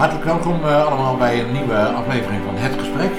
[0.00, 3.10] Hartelijk welkom uh, allemaal bij een nieuwe aflevering van Het Gesprek.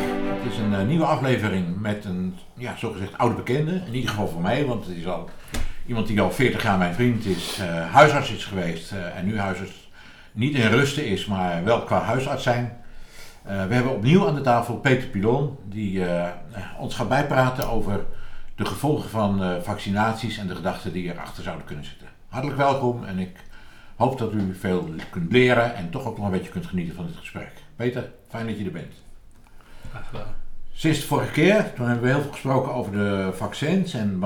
[0.42, 3.72] Het is een uh, nieuwe aflevering met een, ja, zogezegd oude bekende.
[3.86, 5.30] In ieder geval voor mij, want het is al
[5.86, 8.92] iemand die al 40 jaar mijn vriend is, uh, huisarts is geweest.
[8.92, 9.90] en nu huisarts
[10.32, 12.78] niet in rusten is, maar wel qua huisarts zijn.
[13.44, 16.04] we hebben opnieuw aan de tafel Peter Pilon, die
[16.80, 18.06] ons gaat bijpraten over
[18.56, 22.08] de gevolgen van vaccinaties en de gedachten die erachter zouden kunnen zitten.
[22.30, 23.50] Hartelijk welkom en ik
[24.02, 27.06] hoop dat u veel kunt leren en toch ook nog een beetje kunt genieten van
[27.06, 27.52] dit gesprek.
[27.76, 28.94] Peter, fijn dat je er bent.
[29.90, 30.34] Graag gedaan.
[30.74, 33.94] Sinds de vorige keer, toen hebben we heel veel gesproken over de vaccins.
[33.94, 34.24] En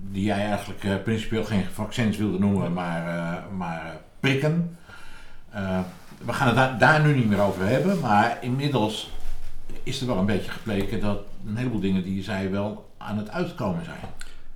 [0.00, 4.76] die jij eigenlijk uh, principieel geen vaccins wilde noemen, maar, uh, maar prikken.
[5.54, 5.80] Uh,
[6.24, 8.00] we gaan het daar, daar, nu niet meer over hebben.
[8.00, 9.10] Maar inmiddels
[9.82, 13.18] is er wel een beetje gebleken dat een heleboel dingen die je zei wel aan
[13.18, 13.98] het uitkomen zijn.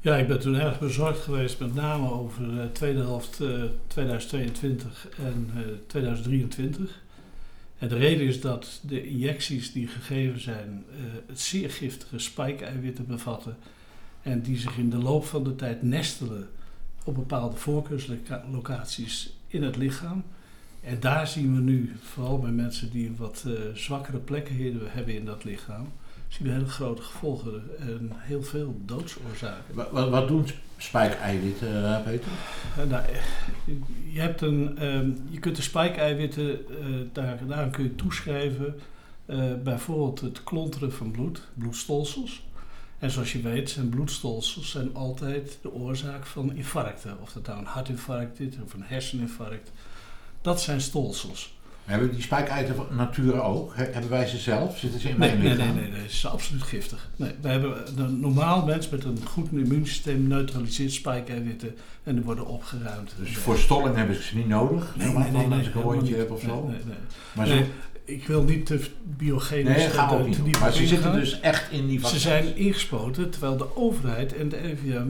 [0.01, 5.09] Ja, ik ben toen erg bezorgd geweest, met name over de tweede helft uh, 2022
[5.17, 7.03] en uh, 2023.
[7.79, 10.85] En de reden is dat de injecties die gegeven zijn
[11.27, 13.57] het zeer giftige spike-eiwitten bevatten
[14.23, 16.49] en die zich in de loop van de tijd nestelen
[17.05, 20.25] op bepaalde voorkeurslocaties in het lichaam.
[20.81, 25.45] En daar zien we nu, vooral bij mensen die wat zwakkere plekken hebben in dat
[25.45, 25.93] lichaam,
[26.29, 29.75] zien we hele grote gevolgen en heel veel doodsoorzaken.
[29.75, 32.31] Wat, wat doen spike-eiwitten, uh, Peter?
[32.79, 33.05] Uh, nou,
[34.11, 38.81] je, hebt een, um, je kunt de spike-eiwitten, uh, daar, daaraan kun je toeschrijven
[39.63, 42.43] bijvoorbeeld het klonteren van bloed, bloedstolsels.
[42.99, 47.21] En zoals je weet zijn bloedstolsels zijn altijd de oorzaak van infarcten.
[47.21, 49.71] Of dat nou een hartinfarct is of een herseninfarct.
[50.41, 51.58] Dat zijn stolsels.
[51.89, 53.73] Hebben die spijkeiten natuur ook?
[53.77, 54.79] Hebben wij ze zelf?
[54.79, 57.09] Zitten ze in nee, nee, nee, nee, nee, ze zijn absoluut giftig.
[57.17, 62.47] Nee, we hebben een normaal mens met een goed immuunsysteem neutraliseert spijkeiwitten en die worden
[62.47, 63.13] opgeruimd.
[63.19, 64.95] Dus voor stolling hebben ze ze niet nodig?
[64.97, 66.67] Nee, nee, nee, nee, als ik een heb of zo?
[66.69, 66.97] Nee, nee,
[67.33, 67.63] Maar zo,
[68.05, 69.77] ik wil niet te biogenisch...
[69.77, 70.61] Nee, gaan niet.
[70.61, 72.23] Maar ze zitten dus echt in die vaccins.
[72.23, 75.09] Ze zijn ingespoten, terwijl de overheid en de RIVM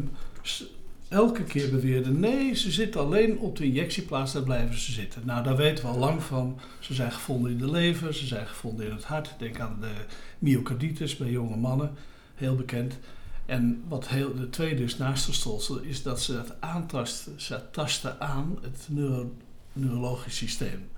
[1.09, 5.23] elke keer beweerden: nee, ze zitten alleen op de injectieplaats, daar blijven ze zitten.
[5.25, 6.61] Nou, daar weten we al lang van.
[6.81, 9.35] Ze zijn gevonden in de lever, ze zijn gevonden in het hart.
[9.39, 9.93] Denk aan de
[10.39, 11.91] myocarditis bij jonge mannen,
[12.35, 12.99] heel bekend.
[13.47, 17.61] En wat heel, de tweede is naast de stolsel, is dat ze het aantasten, ze
[17.71, 19.35] tasten aan het neuro,
[19.73, 20.89] neurologisch systeem.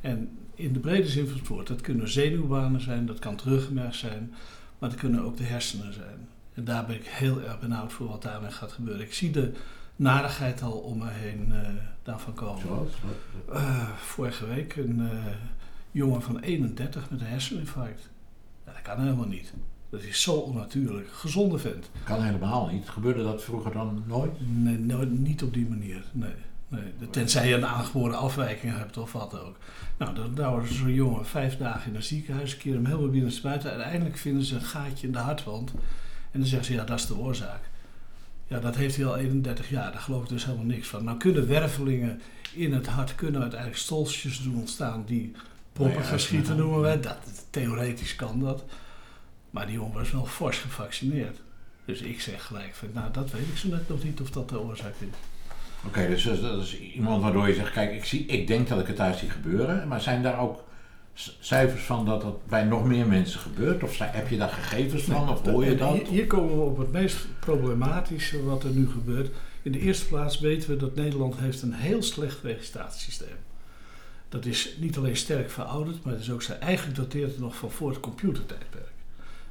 [0.00, 3.42] En in de brede zin van het woord, dat kunnen zenuwbanen zijn, dat kan het
[3.42, 4.34] ruggenmerg zijn,
[4.78, 6.28] maar dat kunnen ook de hersenen zijn.
[6.54, 9.04] En daar ben ik heel erg benauwd voor wat daarmee gaat gebeuren.
[9.04, 9.52] Ik zie de
[9.96, 11.68] narigheid al om me heen uh,
[12.02, 12.60] daarvan komen.
[12.60, 12.90] Zoals?
[13.52, 15.26] Uh, vorige week een uh,
[15.90, 18.08] jongen van 31 met een herseninfarct.
[18.66, 19.52] Ja, dat kan helemaal niet.
[19.90, 21.08] Dat is zo onnatuurlijk.
[21.12, 21.90] Gezonde vent.
[22.04, 22.88] Kan helemaal niet.
[22.88, 24.32] Gebeurde dat vroeger dan nooit?
[24.38, 26.04] Nee, nooit, niet op die manier.
[26.12, 26.34] Nee.
[26.68, 27.10] nee.
[27.10, 29.56] Tenzij je een aangeboren afwijking hebt of wat ook.
[29.98, 33.70] Nou, dan, wordt zo'n jongen vijf dagen in een ziekenhuis, keer hem helemaal binnen buiten.
[33.70, 35.72] Uiteindelijk vinden ze een gaatje in de hartwand.
[36.30, 37.60] En dan zeggen ze, ja, dat is de oorzaak.
[38.46, 41.04] Ja, dat heeft hij al 31 jaar, daar geloof ik dus helemaal niks van.
[41.04, 42.20] Nou kunnen wervelingen
[42.54, 45.32] in het hart kunnen uiteindelijk stolsjes doen ontstaan die
[45.72, 47.00] proppen gaan schieten, noemen wij.
[47.00, 47.18] Dat,
[47.50, 48.64] theoretisch kan dat.
[49.50, 51.40] Maar die jongen was wel fors gevaccineerd.
[51.84, 54.48] Dus ik zeg gelijk, van, nou dat weet ik zo net nog niet of dat
[54.48, 55.06] de oorzaak is.
[55.86, 58.86] Oké, dus dat is iemand waardoor je zegt, kijk, ik, zie, ik denk dat ik
[58.86, 59.88] het thuis zie gebeuren.
[59.88, 60.64] Maar zijn daar ook
[61.40, 63.82] cijfers van dat dat bij nog meer mensen gebeurt?
[63.82, 66.08] Of heb je daar gegevens van of hoor je dat?
[66.08, 69.30] Hier, komen we op het meest problematische wat er nu gebeurt.
[69.62, 73.36] In de eerste plaats weten we dat Nederland heeft een heel slecht regislatiesysteem.
[74.28, 77.70] Dat is niet alleen sterk verouderd, maar het is ook zijn eigenlijk dateert nog van
[77.70, 78.99] voor het computertijdperk.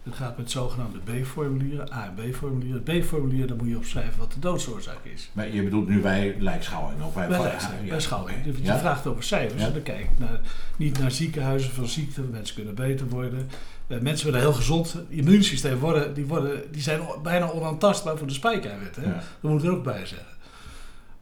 [0.09, 2.84] Het gaat met zogenaamde B-formulieren, A en B-formulieren.
[2.84, 5.30] B-formulier, daar moet je opschrijven wat de doodsoorzaak is.
[5.34, 7.03] Maar je bedoelt nu bij lijkschouwing?
[7.03, 8.38] Of bij, bij, lijkschouwing, bij schouwing.
[8.46, 8.80] Je ja?
[8.80, 9.62] vraagt over cijfers.
[9.62, 9.70] Ja?
[9.70, 10.40] Dan kijk ik naar,
[10.78, 12.22] niet naar ziekenhuizen van ziekte.
[12.22, 13.50] Mensen kunnen beter worden.
[13.88, 18.28] Uh, mensen met een heel gezond immuunsysteem worden, die, worden, die zijn bijna onaantastbaar voor
[18.28, 19.03] de spijkeiwitten.
[19.03, 19.23] Ja.
[19.41, 20.38] Dat moet ik er ook bij zeggen.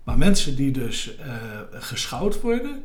[0.04, 1.33] Maar mensen die dus uh,
[1.72, 2.83] geschouwd worden,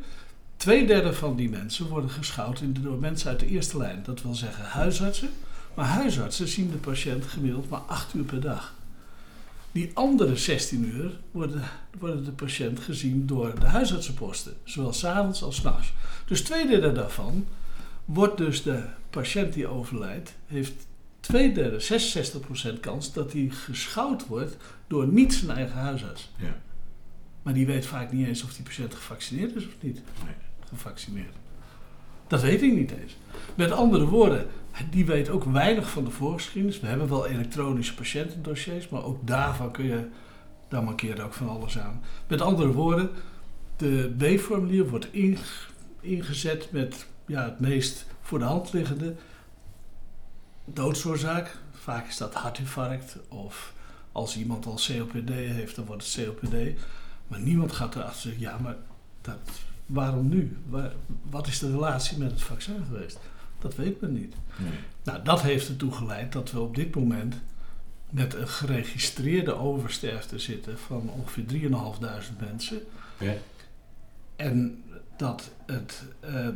[0.57, 4.01] twee derde van die mensen worden geschouwd door mensen uit de eerste lijn.
[4.03, 5.29] Dat wil zeggen huisartsen
[5.75, 8.73] maar huisartsen zien de patiënt gemiddeld maar 8 uur per dag.
[9.71, 11.63] Die andere 16 uur worden,
[11.99, 15.93] worden de patiënt gezien door de huisartsenposten, zowel s'avonds als s'nachts.
[16.25, 17.45] Dus twee derde daarvan
[18.05, 20.87] wordt dus de patiënt die overlijdt, heeft
[21.19, 22.01] twee derde,
[22.75, 26.31] 66% kans dat hij geschouwd wordt door niet zijn eigen huisarts.
[26.37, 26.61] Ja.
[27.41, 30.01] Maar die weet vaak niet eens of die patiënt gevaccineerd is of niet.
[30.25, 30.35] Nee.
[30.67, 31.35] Gevaccineerd.
[32.33, 33.17] Dat weet ik niet eens.
[33.55, 34.47] Met andere woorden,
[34.89, 36.79] die weet ook weinig van de voorgeschiedenis.
[36.79, 40.07] We hebben wel elektronische patiëntendossiers, maar ook daarvan kun je,
[40.67, 42.01] daar markeert ook van alles aan.
[42.27, 43.09] Met andere woorden,
[43.77, 45.07] de B-formulier wordt
[46.01, 49.15] ingezet met ja, het meest voor de hand liggende.
[50.65, 53.73] Doodsoorzaak, vaak is dat hartinfarct of
[54.11, 56.79] als iemand al COPD heeft, dan wordt het COPD.
[57.27, 58.75] Maar niemand gaat erachter zeggen, ja, maar
[59.21, 59.39] dat,
[59.85, 60.57] waarom nu?
[61.29, 63.19] wat is de relatie met het vaccin geweest?
[63.59, 64.35] Dat weet men niet.
[64.57, 64.71] Nee.
[65.03, 67.35] Nou, dat heeft ertoe geleid dat we op dit moment
[68.09, 72.81] met een geregistreerde oversterfte zitten van ongeveer 3.500 mensen.
[73.19, 73.33] Ja.
[74.35, 74.83] En
[75.17, 76.51] dat het, uh, uh,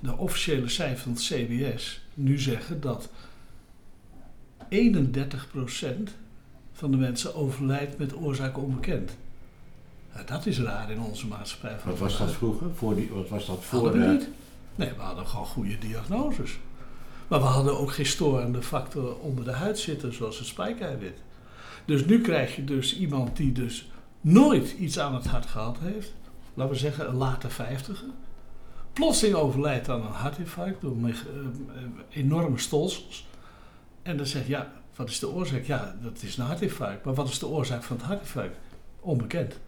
[0.00, 3.08] de officiële cijfers van het CBS nu zeggen dat
[4.68, 6.10] 31%
[6.72, 9.16] van de mensen overlijdt met oorzaak onbekend.
[10.26, 11.76] Dat is raar in onze maatschappij.
[11.84, 12.66] Wat was dat vroeger?
[12.74, 13.82] Voor die, wat was dat voor?
[13.82, 14.28] Hadden we niet.
[14.74, 16.58] Nee, we hadden gewoon goede diagnoses.
[17.28, 21.18] Maar we hadden ook geen storende factor onder de huid zitten, zoals het spijkeiwit.
[21.84, 23.90] Dus nu krijg je dus iemand die dus
[24.20, 26.12] nooit iets aan het hart gehad heeft.
[26.54, 28.08] Laten we zeggen een late vijftiger.
[28.92, 31.14] Plotseling overlijdt aan een hartinfarct door uh,
[32.10, 33.26] enorme stolsels.
[34.02, 35.64] En dan zeg je, ja, wat is de oorzaak?
[35.64, 37.04] Ja, dat is een hartinfarct.
[37.04, 38.56] Maar wat is de oorzaak van het hartinfarct?
[39.00, 39.60] Onbekend.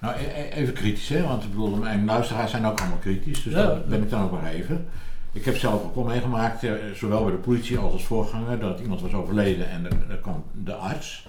[0.00, 1.22] Nou, e-, e-, even kritisch, hè?
[1.22, 4.22] want ik bedoel, mijn luisteraars zijn ook allemaal kritisch, dus ja, daar ben ik dan
[4.22, 4.86] ook maar even.
[5.32, 8.80] Ik heb zelf ook wel meegemaakt, eh, zowel bij de politie als als voorganger, dat
[8.80, 11.26] iemand was overleden en dan kwam de arts.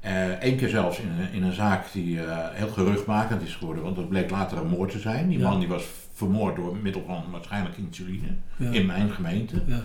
[0.00, 3.96] Eén eh, keer zelfs in, in, een zaak die uh, heel geruchtmakend is geworden, want
[3.96, 5.28] dat bleek later een moord te zijn.
[5.28, 8.28] Die man die was vermoord door middel van waarschijnlijk insuline
[8.58, 9.62] in mijn gemeente.
[9.66, 9.80] Ja.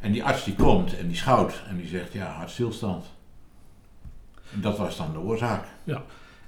[0.00, 3.06] En die arts die komt en die schouwt en die zegt ja, hartstilstand.
[4.52, 5.64] En dat was dan de oorzaak.
[5.84, 6.02] Ja.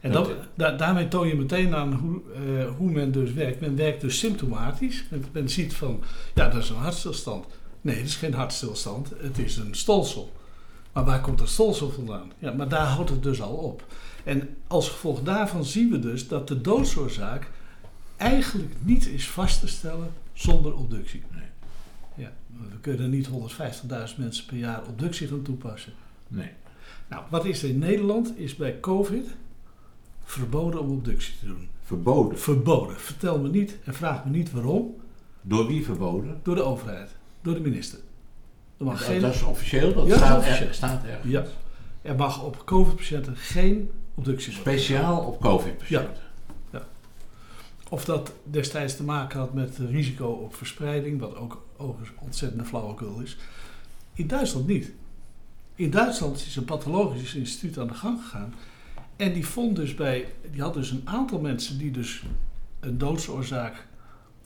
[0.05, 3.61] En dat, daarmee toon je meteen aan hoe, uh, hoe men dus werkt.
[3.61, 5.05] Men werkt dus symptomatisch.
[5.11, 6.03] Men, men, ziet van,
[6.35, 7.47] ja, dat is een hartstilstand.
[7.81, 10.33] Nee, het is geen hartstilstand, het is een stolsel.
[10.93, 12.33] Maar waar komt dat stolsel vandaan?
[12.39, 13.85] Ja, maar daar houdt het dus al op.
[14.25, 17.51] En als gevolg daarvan zien we dus dat de doodsoorzaak
[18.17, 21.23] eigenlijk niet is vast te stellen zonder obductie.
[21.33, 21.49] Nee.
[22.27, 22.33] Ja,
[22.71, 23.33] we kunnen niet 150.000
[24.17, 25.93] mensen per jaar obductie gaan toepassen.
[26.29, 26.51] Nee.
[27.09, 28.39] Nou, wat is er in Nederland?
[28.39, 29.27] Is bij COVID
[30.25, 31.69] verboden om obductie te doen.
[31.83, 32.39] Verboden?
[32.39, 33.01] Verboden.
[33.01, 34.97] Vertel me niet en vraag me niet waarom.
[35.41, 36.41] Door wie verboden?
[36.43, 37.11] Door de overheid.
[37.43, 37.99] Door de minister.
[38.79, 39.21] Er mag dat, geen...
[39.21, 39.95] dat is officieel?
[39.95, 40.69] Dat ja, staat, officieel.
[40.69, 41.33] Er, staat ergens?
[41.33, 41.45] Ja.
[42.03, 44.73] Er mag op COVID-patiënten geen obductie worden.
[44.73, 46.23] Speciaal op COVID-patiënten?
[46.73, 46.79] Ja.
[46.79, 46.87] ja.
[47.89, 53.21] Of dat destijds te maken had met risico op verspreiding, wat ook overigens ontzettende flauwekul
[53.21, 53.37] is.
[54.15, 54.93] In Duitsland niet.
[55.75, 58.55] In Duitsland is een pathologisch instituut aan de gang gegaan
[59.17, 62.23] en die vond dus bij, die had dus een aantal mensen die dus
[62.81, 63.87] een doodsoorzaak,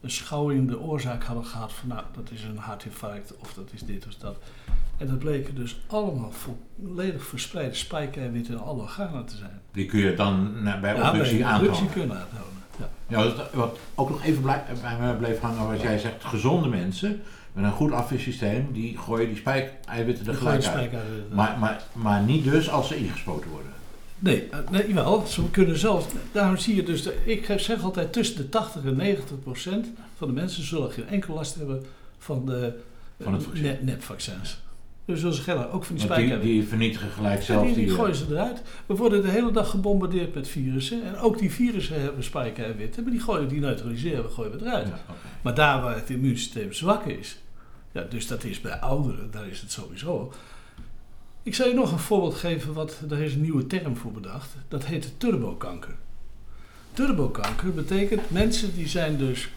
[0.01, 4.07] een schouwende oorzaak hadden gehad van nou, dat is een hartinfarct of dat is dit
[4.07, 4.37] of dat.
[4.97, 9.61] En dat bleken dus allemaal volledig verspreide spijkeiwitten in alle organen te zijn.
[9.73, 11.73] Die kun je dan bij ja, obductie aantonen?
[11.73, 12.63] obductie kunnen aantonen,
[13.07, 13.23] ja.
[13.25, 17.23] ja wat ook nog even bij mij bleef hangen, wat jij zegt, gezonde mensen
[17.53, 20.93] met een goed afweersysteem, die gooien die spijkeiwitten er gelijk uit.
[21.33, 23.73] Maar, maar, maar niet dus als ze ingespoten worden.
[24.19, 25.27] Nee, eh, nee wel.
[25.27, 26.07] Ze kunnen zelfs.
[26.33, 27.09] Daarom zie je dus.
[27.25, 29.87] ik zeg altijd tussen de 80 en 90 procent
[30.17, 31.85] van de mensen zullen geen enkel last hebben
[32.19, 32.73] van de
[33.23, 33.79] van het vaccin.
[33.81, 34.59] nepvaccins.
[35.05, 37.67] Dus zullen ze geen ook van die spijker die, die, vernietigen gelijk zelf.
[37.67, 38.63] die, die, gooien ze eruit.
[38.87, 41.05] We worden de hele dag gebombardeerd met virussen.
[41.05, 42.97] En ook die virussen hebben spijkerwit.
[43.03, 44.89] Maar die, gooien, die neutraliseren we, gooien we eruit.
[45.43, 47.39] Maar daar waar het immuunsysteem zwak is.
[47.93, 50.33] Ja, dus dat is bij ouderen, daar is het sowieso.
[51.49, 54.57] Ik zal je nog een voorbeeld geven, wat, daar is een nieuwe term voor bedacht.
[54.69, 55.95] Dat heet turbokanker.
[56.93, 59.49] Turbokanker betekent mensen die zijn dus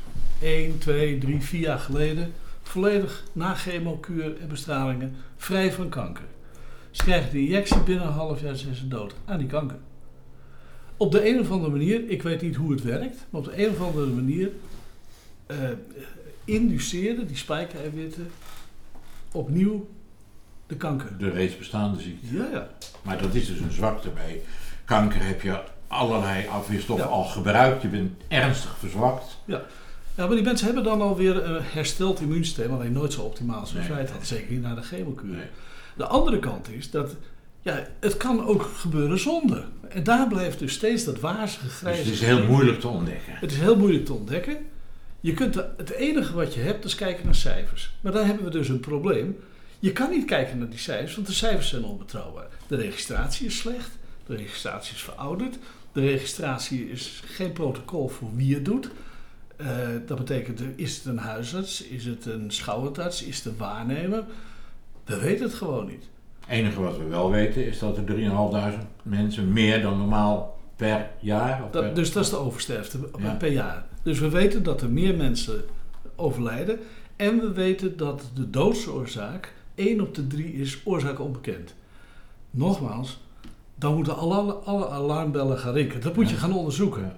[0.42, 6.24] 1, 2, 3, 4 jaar geleden volledig na chemokuur en bestralingen vrij van kanker.
[6.92, 9.78] Ze krijgen de injectie binnen een half jaar zijn ze dood aan die kanker.
[10.98, 13.64] Op de een of andere manier, ik weet niet hoe het werkt, maar op de
[13.66, 14.52] een of andere manier
[15.48, 15.58] uh,
[16.46, 18.32] induceren die spijkereiwitten
[19.32, 19.88] opnieuw
[20.72, 21.18] de kanker.
[21.18, 22.36] De reeds bestaande ziekte.
[22.36, 22.68] Ja, ja.
[23.02, 24.10] Maar dat is dus een zwakte.
[24.10, 24.42] Bij
[24.86, 27.82] kanker heb je allerlei afweerstoffen al gebruikt.
[27.82, 29.38] Je bent ernstig verzwakt.
[29.46, 29.62] Ja.
[30.16, 33.88] Ja, maar die mensen hebben dan alweer een hersteld immuunsysteem, alleen nooit zo optimaal zoals
[33.88, 35.36] nee, wij het hadden, zeker niet naar de chemokuur.
[35.36, 35.46] Nee.
[35.96, 37.16] De andere kant is dat
[37.62, 39.66] ja, het kan ook gebeuren zonder.
[39.90, 42.02] En daar blijft dus steeds dat wazige grijze.
[42.02, 43.34] Dus het is heel moeilijk te ontdekken.
[43.36, 44.58] Het is heel moeilijk te ontdekken.
[45.20, 47.92] Je kunt het enige wat je hebt is kijken naar cijfers.
[48.02, 49.38] Maar dan hebben we dus een probleem.
[49.82, 52.48] Je kan niet kijken naar die cijfers, want de cijfers zijn onbetrouwbaar.
[52.68, 53.90] De registratie is slecht,
[54.26, 55.58] de registratie is verouderd,
[55.92, 58.90] de registratie is geen protocol voor wie het doet.
[59.62, 59.68] Uh,
[60.06, 64.24] dat betekent, is het een huisarts, is het een schouwarts, is het een waarnemer?
[65.06, 66.10] We weten het gewoon niet.
[66.40, 68.04] Het enige wat we wel weten is dat er
[68.74, 71.64] 3.500 mensen meer dan normaal per jaar.
[71.64, 72.98] Of dat, Dus dat is de oversterfte
[73.38, 73.86] per jaar.
[74.04, 75.64] Dus we weten dat er meer mensen
[76.16, 76.80] overlijden.
[77.16, 79.54] En we weten dat de doodsoorzaak
[79.88, 81.76] 1 op de 3 is oorzaak onbekend.
[82.52, 83.20] Nogmaals,
[83.76, 86.02] dan moeten alle, alle alarmbellen gaan rinkelen.
[86.04, 87.16] Dat moet je gaan onderzoeken.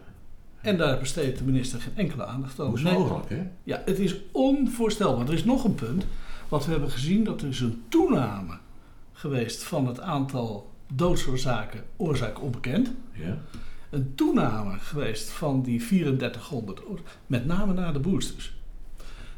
[0.61, 2.65] En daar besteedt de minister geen enkele aandacht aan.
[2.65, 3.41] Hoe is mogelijk, hè?
[3.63, 5.27] Ja, het is onvoorstelbaar.
[5.27, 6.05] Er is nog een punt.
[6.49, 8.57] Wat we hebben gezien, dat er is een toename
[9.13, 12.91] geweest van het aantal doodsoorzaken, oorzaak onbekend.
[13.11, 13.41] Ja.
[13.89, 16.81] Een toename geweest van die 3400,
[17.27, 18.55] met name na de boosters.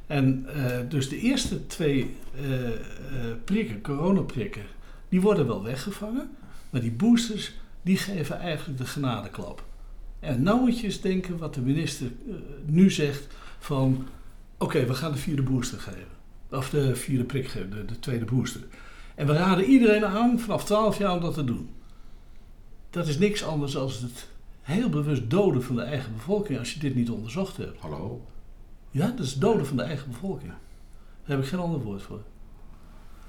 [0.07, 2.69] En uh, dus de eerste twee uh,
[3.43, 4.65] prikken, coronaprikken,
[5.09, 6.29] die worden wel weggevangen.
[6.69, 9.63] Maar die boosters, die geven eigenlijk de genadeklap.
[10.19, 12.07] En nou moet je denken wat de minister
[12.65, 13.27] nu zegt
[13.59, 14.07] van...
[14.57, 16.07] Oké, we gaan de vierde booster geven.
[16.49, 18.61] Of de vierde prik geven, de, de tweede booster.
[19.15, 21.69] En we raden iedereen aan vanaf 12 jaar om dat te doen.
[22.89, 24.27] Dat is niks anders dan het
[24.61, 27.79] heel bewust doden van de eigen bevolking als je dit niet onderzocht hebt.
[27.79, 28.25] Hallo?
[28.95, 30.49] Ja, dat is doden van de eigen bevolking.
[30.49, 32.21] Daar heb ik geen ander woord voor.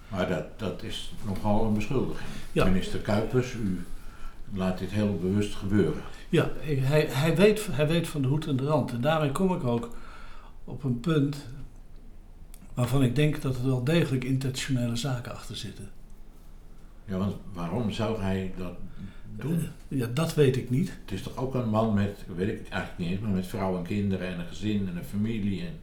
[0.08, 2.28] Maar dat, dat is nogal een beschuldiging.
[2.52, 2.64] Ja.
[2.64, 3.84] Minister Kuipers, u
[4.52, 6.02] laat dit heel bewust gebeuren.
[6.28, 8.90] Ja, hij, hij, weet, hij weet van de hoed en de rand.
[8.92, 9.96] En daarmee kom ik ook
[10.64, 11.46] op een punt
[12.74, 15.90] waarvan ik denk dat er wel degelijk intentionele zaken achter zitten.
[17.06, 18.74] Ja, want waarom zou hij dat
[19.36, 19.68] doen?
[19.88, 20.98] Ja, dat weet ik niet.
[21.02, 23.76] Het is toch ook een man met, weet ik eigenlijk niet eens, maar met vrouw
[23.76, 25.60] en kinderen en een gezin en een familie.
[25.60, 25.78] En...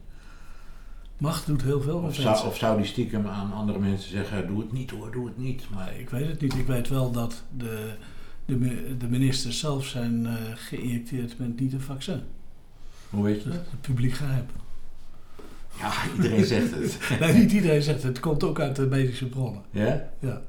[1.18, 4.60] Macht doet heel veel Of zou, of zou die stiekem aan andere mensen zeggen, doe
[4.60, 5.62] het niet hoor, doe het niet.
[5.74, 6.54] Maar Ik weet het niet.
[6.54, 7.92] Ik weet wel dat de,
[8.44, 12.20] de, de ministers zelf zijn eh, geïnjecteerd met niet een vaccin.
[13.10, 14.46] hoe weet je Dat het publiek geheim.
[15.78, 16.98] Ja, iedereen zegt het.
[17.20, 18.12] Nee, niet iedereen zegt het.
[18.12, 19.62] Het komt ook uit de medische bronnen.
[19.70, 20.10] Ja?
[20.18, 20.42] Ja.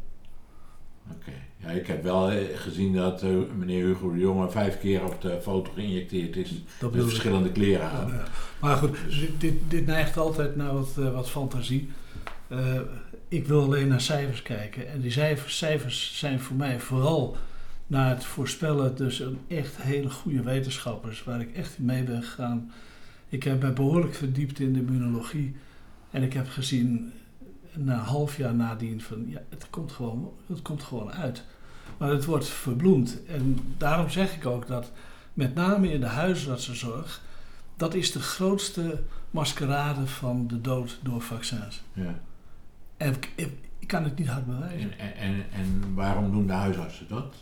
[1.11, 1.31] Oké.
[1.57, 5.21] Ja, ik heb wel eh, gezien dat eh, meneer Hugo de Jonge vijf keer op
[5.21, 6.53] de foto geïnjecteerd is.
[6.79, 7.07] Dat Met ik.
[7.07, 8.07] verschillende kleren aan.
[8.07, 8.23] Ja.
[8.59, 11.89] Maar goed, dit, dit, dit neigt altijd naar wat, eh, wat fantasie.
[13.27, 14.89] Ik wil alleen naar cijfers kijken.
[14.89, 17.37] En die cijfers, cijfers zijn voor mij vooral
[17.87, 18.95] naar het voorspellen.
[18.95, 22.71] Dus een echt hele goede wetenschappers, waar ik echt mee ben gegaan.
[23.29, 25.55] Ik heb mij behoorlijk verdiept in de immunologie.
[26.11, 27.13] En ik heb gezien,
[27.75, 31.43] een half jaar nadien, van ja, het komt gewoon, het komt gewoon uit.
[31.97, 33.25] Maar het wordt verbloemd.
[33.27, 34.91] En daarom zeg ik ook dat
[35.33, 37.21] met name in de huisartsenzorg
[37.77, 39.01] dat is de grootste
[39.31, 41.83] maskerade van de dood door vaccins.
[41.93, 42.19] Ja.
[42.97, 44.99] En ik, ik, ik kan het niet hard bewijzen.
[44.99, 47.35] En, en, en waarom doen de huisartsen dat?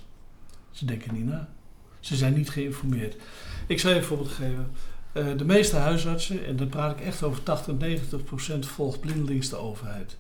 [0.72, 1.50] Ze denken niet na.
[2.00, 3.16] Ze zijn niet geïnformeerd.
[3.68, 4.72] Ik zal je een voorbeeld geven.
[5.12, 9.50] Eh, de meeste huisartsen, en dan praat ik echt over 80, 90 procent, volgt blindelings
[9.50, 10.18] de overheid.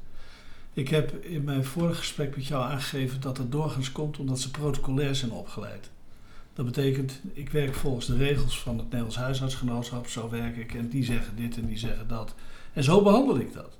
[0.73, 4.51] Ik heb in mijn vorige gesprek met jou aangegeven dat het doorgaans komt omdat ze
[4.51, 5.89] protocolair zijn opgeleid.
[6.53, 10.89] Dat betekent, ik werk volgens de regels van het Nederlands Huisartsgenootschap, zo werk ik, en
[10.89, 12.35] die zeggen dit en die zeggen dat.
[12.73, 13.77] En zo behandel ik dat.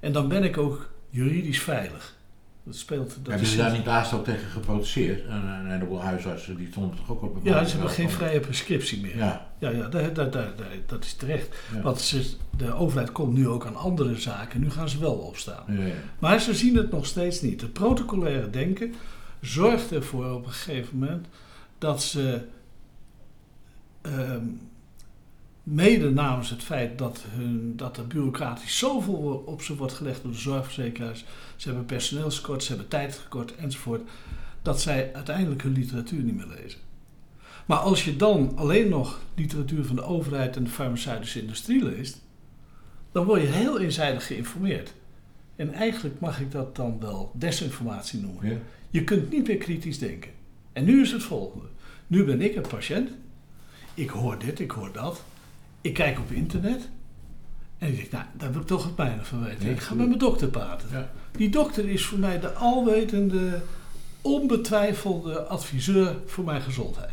[0.00, 2.16] En dan ben ik ook juridisch veilig.
[2.64, 3.08] Dat speelt.
[3.08, 5.28] Dat Hebben ze daar niet laatst ook tegen geprotesteerd?
[5.28, 8.40] Een, een heleboel huisartsen die stonden toch ook op een Ja, ze hebben geen vrije
[8.40, 9.16] prescriptie meer.
[9.16, 10.32] Ja, Ja, ja dat, dat,
[10.86, 11.56] dat, is terecht.
[11.74, 11.80] ja.
[11.80, 14.60] Want ze, de overheid komt nu ook aan andere zaken.
[14.60, 15.64] Nu gaan ze wel opstaan.
[15.68, 15.94] Ja, ja.
[16.18, 17.60] Maar ze zien het nog steeds niet.
[17.60, 18.94] Het protocolaire denken
[19.40, 21.26] zorgt ervoor op een gegeven moment
[21.78, 22.42] dat ze
[24.02, 24.44] ehm,
[25.64, 30.32] mede namens het feit dat, hun, dat er bureaucratisch zoveel op ze wordt gelegd door
[30.32, 31.24] de zorgverzekeraars,
[31.56, 34.02] ze hebben personeelskort, ze hebben tijdtekort enzovoort,
[34.62, 36.78] dat zij uiteindelijk hun literatuur niet meer lezen.
[37.66, 42.22] Maar als je dan alleen nog literatuur van de overheid en de farmaceutische industrie leest,
[43.12, 44.94] dan word je heel eenzijdig geïnformeerd.
[45.56, 48.48] En eigenlijk mag ik dat dan wel desinformatie noemen.
[48.48, 48.56] Ja.
[48.90, 50.30] Je kunt niet meer kritisch denken.
[50.72, 51.66] En nu is het volgende.
[52.06, 53.10] Nu ben ik een patiënt.
[53.94, 55.24] Ik hoor dit, ik hoor dat.
[55.84, 56.88] Ik kijk op internet.
[57.78, 59.70] En ik denk, nou, daar wil ik toch het mijne van weten.
[59.70, 61.08] Ik ga met mijn dokter praten.
[61.32, 63.62] Die dokter is voor mij de alwetende,
[64.20, 67.12] onbetwijfelde adviseur voor mijn gezondheid.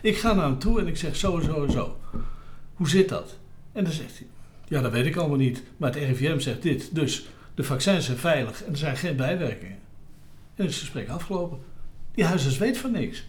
[0.00, 1.96] Ik ga naar hem toe en ik zeg zo en zo en zo.
[2.74, 3.38] Hoe zit dat?
[3.72, 4.26] En dan zegt hij,
[4.68, 5.62] ja, dat weet ik allemaal niet.
[5.76, 6.94] Maar het RIVM zegt dit.
[6.94, 9.76] Dus de vaccins zijn veilig en er zijn geen bijwerkingen.
[9.76, 11.58] En dan is het gesprek afgelopen.
[12.14, 13.24] Die huisarts weet van niks.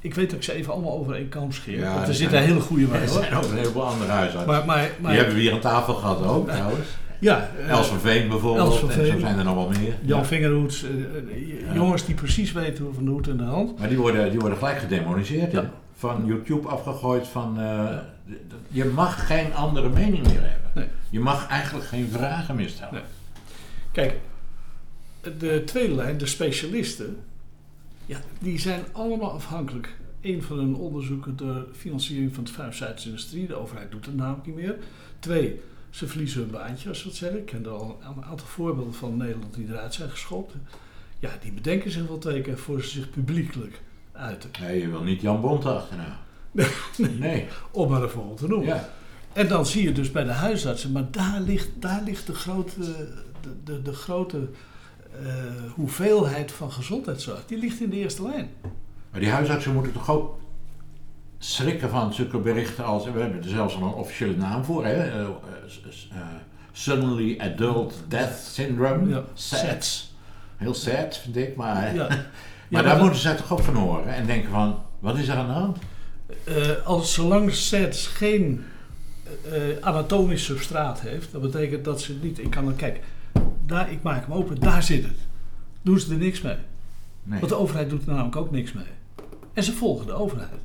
[0.00, 1.78] Ik weet dat ik ze even allemaal over één kam scheer.
[1.78, 4.46] Ja, want er zitten zijn- hele goede bij Er zijn ook een heleboel andere huisartsen.
[4.52, 6.86] Maar, maar, maar Die hebben we hier aan tafel gehad ook trouwens.
[7.18, 8.82] ja, eh, Els van Veen bijvoorbeeld.
[8.90, 9.94] En zo zijn er nog wel meer.
[10.02, 10.24] Jan Ja.
[10.24, 13.78] Vingerhoeds, eh, eh, jongens die precies weten hoe van de hoed en de hand.
[13.78, 15.52] Maar die worden, die worden gelijk gedemoniseerd.
[15.52, 15.70] Ja.
[15.96, 17.26] Van YouTube afgegooid.
[17.28, 17.58] Van,
[18.68, 20.70] je mag geen andere mening meer hebben.
[20.74, 20.86] Nee.
[21.10, 22.92] Je mag eigenlijk geen vragen meer stellen.
[22.92, 23.02] Nee.
[23.92, 24.14] Kijk,
[25.38, 27.16] de tweede lijn, de specialisten,
[28.10, 29.96] ja, die zijn allemaal afhankelijk.
[30.20, 33.46] Eén van hun onderzoeken door financiering van de farmaceutische industrie.
[33.46, 34.76] De overheid doet het namelijk niet meer.
[35.18, 37.38] Twee, Ze verliezen hun baantje, als het zeggen.
[37.38, 40.54] Ik ken er al een aantal voorbeelden van Nederland die eruit zijn geschopt.
[41.18, 43.80] Ja, die bedenken zich wel twee keer voor ze zich publiekelijk
[44.12, 44.50] uiten.
[44.60, 46.18] Nee, je wil niet Jan Bont achterna.
[46.96, 47.46] nee, nee.
[47.70, 48.66] Om maar een voorbeeld te noemen.
[48.66, 48.88] Ja.
[49.32, 52.80] En dan zie je dus bij de huisartsen, maar daar ligt, daar ligt de grote,
[52.80, 54.48] de, de, de grote
[55.74, 57.46] hoeveelheid van gezondheidszorg.
[57.46, 58.50] Die ligt in de eerste lijn.
[59.10, 60.38] Maar die huisartsen moeten toch ook
[61.38, 65.20] schrikken van zulke berichten als, we hebben er zelfs al een officiële naam voor, hè?
[65.20, 66.18] Uh, uh,
[66.72, 69.24] suddenly Adult Death Syndrome, ja.
[69.34, 70.14] SADS.
[70.56, 72.08] Heel sad, vind ik, maar, ja.
[72.68, 75.36] maar ja, daar moeten zij toch ook van horen en denken van, wat is er
[75.36, 75.78] aan de hand?
[76.84, 78.64] als zolang SADS geen
[79.80, 83.00] anatomisch substraat heeft, dat betekent dat ze niet, ik kan dan, kijk,
[83.70, 85.18] daar, ik maak hem open, daar zit het.
[85.82, 86.56] Doen ze er niks mee.
[87.22, 87.38] Nee.
[87.38, 88.84] Want de overheid doet er namelijk ook niks mee.
[89.52, 90.60] En ze volgen de overheid.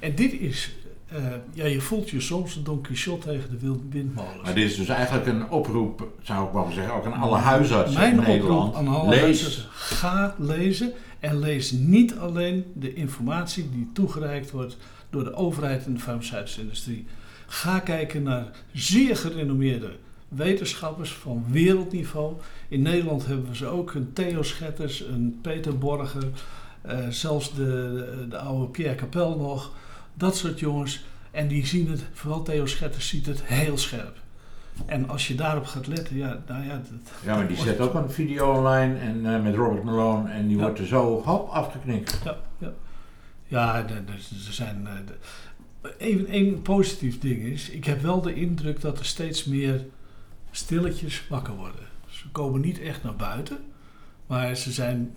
[0.00, 0.72] En dit is,
[1.12, 1.18] uh,
[1.52, 4.42] ja, je voelt je soms een Don Quixote tegen de windmolens.
[4.42, 8.00] Maar dit is dus eigenlijk een oproep, zou ik wel zeggen, ook aan alle huisartsen
[8.00, 8.74] Mijn in Nederland.
[8.74, 9.68] aan alle lees.
[9.70, 14.76] ga lezen en lees niet alleen de informatie die toegereikt wordt
[15.10, 17.06] door de overheid en de farmaceutische industrie.
[17.46, 19.90] Ga kijken naar zeer gerenommeerde
[20.34, 22.34] wetenschappers van wereldniveau.
[22.68, 26.28] In Nederland hebben we ze ook, een Theo Schetters, een Peter Borger,
[26.86, 29.72] uh, zelfs de, de, oude Pierre Capel nog.
[30.14, 31.04] Dat soort jongens.
[31.30, 34.20] En die zien het, vooral Theo Schetters ziet het heel scherp.
[34.86, 36.74] En als je daarop gaat letten, ja, nou ja...
[36.74, 40.48] Dat, ja, maar die zet ook een video online en, uh, met Robert Malone en
[40.48, 42.20] die wordt er zo hop afgeknikt.
[42.24, 42.72] Ja, ja.
[43.46, 44.20] ja er, er
[44.50, 44.88] zijn...
[44.88, 44.90] Uh,
[46.28, 49.84] een positief ding is, ik heb wel de indruk dat er steeds meer
[50.52, 51.86] stilletjes wakker worden.
[52.08, 53.58] Ze komen niet echt naar buiten,
[54.26, 55.14] maar ze zijn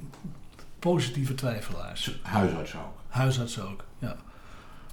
[0.79, 2.19] positieve twijfelaars.
[2.21, 3.01] Huisarts ook.
[3.07, 4.15] Huisarts ook, ja.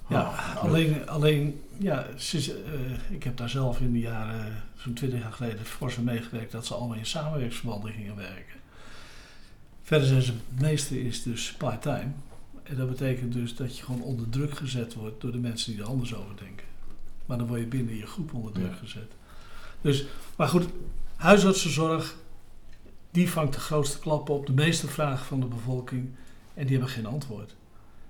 [0.07, 4.93] Ja, oh, alleen, alleen ja, ze, uh, ik heb daar zelf in de jaren, zo'n
[4.93, 8.59] twintig jaar geleden, fors aan meegewerkt dat ze allemaal in samenwerkingsverbanden gingen werken.
[9.81, 12.11] Verder zijn ze, het meeste is dus part-time.
[12.63, 15.81] En dat betekent dus dat je gewoon onder druk gezet wordt door de mensen die
[15.81, 16.65] er anders over denken.
[17.25, 19.11] Maar dan word je binnen je groep onder druk gezet.
[19.83, 20.05] Dus,
[20.37, 20.65] maar goed,
[21.15, 22.15] huisartsenzorg,
[23.11, 26.09] die vangt de grootste klappen op de meeste vragen van de bevolking
[26.53, 27.55] en die hebben geen antwoord.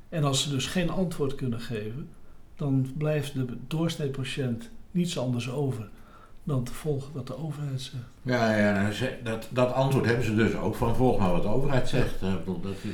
[0.10, 2.10] En als ze dus geen antwoord kunnen geven,
[2.56, 5.90] dan blijft de doorsnee-patiënt niets anders over
[6.44, 8.04] dan te volgen wat de overheid zegt.
[8.22, 11.48] Ja, ja nou, dat, dat antwoord hebben ze dus ook van volg maar wat de
[11.48, 12.20] overheid zegt.
[12.20, 12.46] Dat,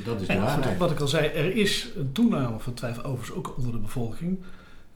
[0.04, 0.78] dat is de waarheid.
[0.78, 4.38] Wat ik al zei, er is een toename van twijfel, overigens ook onder de bevolking.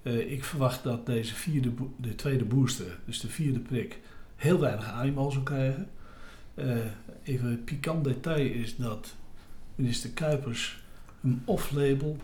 [0.04, 3.98] Uh, ik verwacht dat deze vierde, de tweede booster, dus de vierde prik,
[4.36, 5.88] heel weinig animo zal krijgen.
[6.54, 6.76] Uh,
[7.22, 9.14] even een pikant detail is dat
[9.74, 10.82] minister Kuipers
[11.22, 12.16] een off-label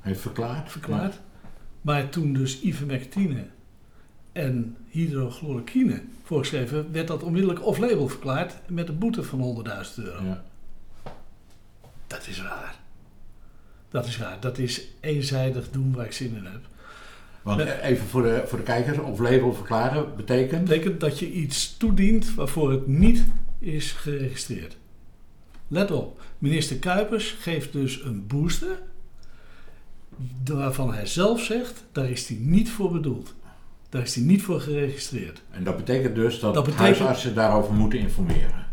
[0.00, 0.70] heeft verklaard.
[0.70, 1.20] verklaard.
[1.80, 3.46] Maar toen dus ivermectine
[4.32, 10.24] en hydrochloroquine voorgeschreven, werd dat onmiddellijk off-label verklaard met een boete van 100.000 euro.
[10.24, 10.44] Ja.
[12.06, 12.76] Dat is raar.
[13.88, 14.40] Dat is raar.
[14.40, 16.66] Dat is eenzijdig doen waar ik zin in heb.
[17.44, 20.64] Want even voor de, voor de kijkers, of label verklaren betekent?
[20.64, 23.24] Betekent dat je iets toedient waarvoor het niet
[23.58, 24.76] is geregistreerd.
[25.68, 28.78] Let op, minister Kuipers geeft dus een booster
[30.44, 33.34] waarvan hij zelf zegt, daar is hij niet voor bedoeld.
[33.88, 35.42] Daar is hij niet voor geregistreerd.
[35.50, 38.66] En dat betekent dus dat, dat huisartsen daarover moeten informeren?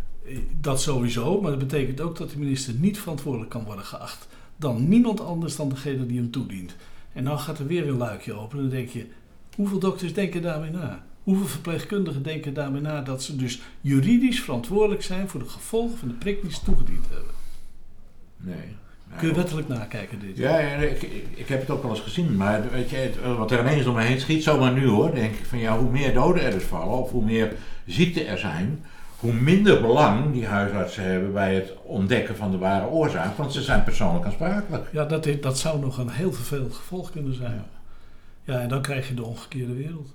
[0.61, 4.27] Dat sowieso, maar dat betekent ook dat de minister niet verantwoordelijk kan worden geacht
[4.61, 6.75] dan niemand anders dan degene die hem toedient.
[7.13, 9.07] En dan gaat er weer een luikje open en dan denk je,
[9.55, 11.03] hoeveel dokters denken daarmee na?
[11.23, 16.07] Hoeveel verpleegkundigen denken daarmee na dat ze dus juridisch verantwoordelijk zijn voor de gevolgen van
[16.07, 17.33] de prik die ze toegediend hebben?
[18.37, 18.79] Nee.
[19.17, 20.37] Kun je wettelijk nakijken dit?
[20.37, 21.01] Ja, ja ik,
[21.35, 22.37] ik, heb het ook wel eens gezien.
[22.37, 25.45] Maar weet je, wat er ineens om me heen schiet, zomaar nu hoor, denk ik
[25.45, 27.53] van ja, hoe meer doden er dus vallen of hoe meer
[27.85, 28.85] ziekten er zijn,
[29.21, 33.61] hoe minder belang die huisartsen hebben bij het ontdekken van de ware oorzaak, want ze
[33.61, 34.89] zijn persoonlijk aansprakelijk.
[34.91, 37.63] Ja, dat, dat zou nog een heel vervelend gevolg kunnen zijn.
[38.43, 38.53] Ja.
[38.53, 40.13] ja, en dan krijg je de omgekeerde wereld.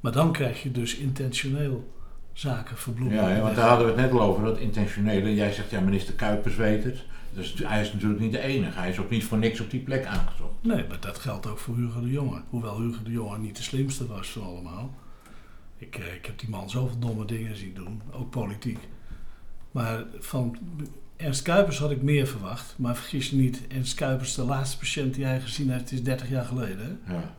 [0.00, 1.92] Maar dan krijg je dus intentioneel
[2.32, 3.16] zaken verbloemen.
[3.16, 5.34] Ja, want daar hadden we het net al over, dat intentionele.
[5.34, 7.04] Jij zegt, ja, minister Kuipers weet het.
[7.34, 8.78] Dus hij is natuurlijk niet de enige.
[8.78, 10.52] Hij is ook niet voor niks op die plek aangezocht.
[10.60, 12.42] Nee, maar dat geldt ook voor Hugo de Jonge.
[12.50, 14.90] Hoewel Hugo de Jonge niet de slimste was van allemaal.
[15.78, 18.78] Ik, eh, ik heb die man zoveel domme dingen zien doen, ook politiek.
[19.70, 20.56] Maar van
[21.16, 22.74] Ernst Kuipers had ik meer verwacht.
[22.76, 26.28] Maar vergis je niet, Ernst Kuipers, de laatste patiënt die hij gezien heeft, is 30
[26.28, 27.00] jaar geleden.
[27.08, 27.34] Ja.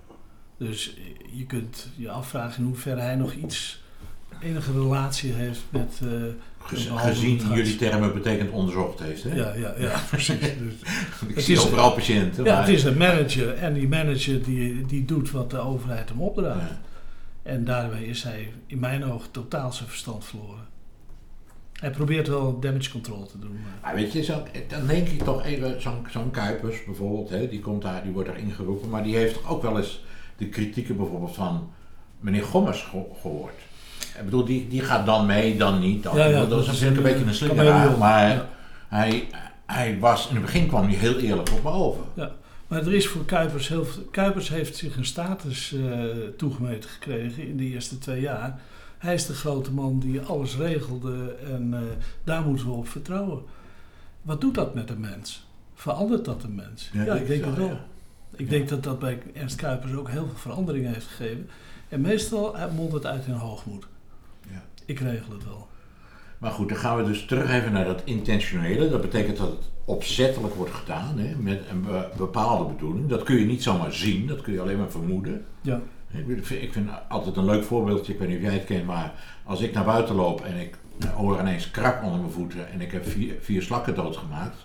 [0.58, 0.98] Dus
[1.32, 3.84] je kunt je afvragen in hoeverre hij nog iets,
[4.42, 6.00] enige relatie heeft met.
[6.04, 6.24] Uh,
[6.96, 9.24] Gezien jullie termen betekent onderzocht heeft.
[9.24, 9.36] Hè?
[9.36, 10.40] Ja, ja, ja, precies.
[10.40, 12.44] Dus, ik het zie is, overal patiënten.
[12.44, 16.22] Ja, het is een manager en die manager die, die doet wat de overheid hem
[16.22, 16.72] opdraagt.
[17.44, 20.68] En daarbij is hij in mijn ogen totaal zijn verstand verloren.
[21.74, 23.60] Hij probeert wel damage control te doen.
[23.82, 27.60] Maar weet je, zo, dan denk ik toch even, zo'n zo'n Kuipers bijvoorbeeld, hè, die,
[27.60, 30.04] komt daar, die wordt daar ingeroepen, maar die heeft toch ook wel eens
[30.38, 31.72] de kritieken bijvoorbeeld van
[32.20, 32.90] meneer Gommers
[33.22, 33.54] gehoord.
[34.18, 36.04] Ik bedoel, die, die gaat dan mee, dan niet.
[36.04, 36.18] Dan.
[36.18, 38.50] Ja, ja, dat is dat is natuurlijk een een- beetje een slingeraar, maar Ja.
[38.88, 39.28] hij,
[39.66, 42.04] hij was, in het begin kwam hij heel eerlijk op me over.
[42.14, 42.32] Ja,
[42.70, 44.04] maar er is voor Kuipers heel veel.
[44.04, 46.02] Kuipers heeft zich een status eh,
[46.38, 48.60] toegemeten gekregen in de eerste twee jaar.
[48.98, 51.80] Hij is de grote man die alles regelde en eh,
[52.24, 53.44] daar moeten we op vertrouwen.
[54.22, 55.48] Wat doet dat met een mens?
[55.74, 56.90] Verandert dat een mens?
[56.94, 57.68] Ja, ik denk het wel.
[57.68, 57.86] ja.
[58.36, 58.50] Ik Ja.
[58.50, 61.50] denk dat dat bij Ernst Kuipers ook heel veel veranderingen heeft gegeven.
[61.90, 63.88] En meestal mondt het uit in hoogmoed.
[64.52, 64.64] Ja.
[64.86, 65.68] Ik regel het wel.
[66.40, 68.90] Maar goed, dan gaan we dus terug even naar dat intentionele.
[68.90, 73.08] Dat betekent dat het opzettelijk wordt gedaan, hè, met een be- bepaalde bedoeling.
[73.10, 75.46] Dat kun je niet zomaar zien, dat kun je alleen maar vermoeden.
[75.62, 75.80] Ja,
[76.12, 78.86] Ik vind- Ik vind altijd een leuk voorbeeldje, ik weet niet of jij het kent,
[78.86, 80.78] maar als ik naar buiten loop en ik
[81.16, 84.58] hoor ineens krak onder mijn voeten en ik heb vier, vier slakken doodgemaakt,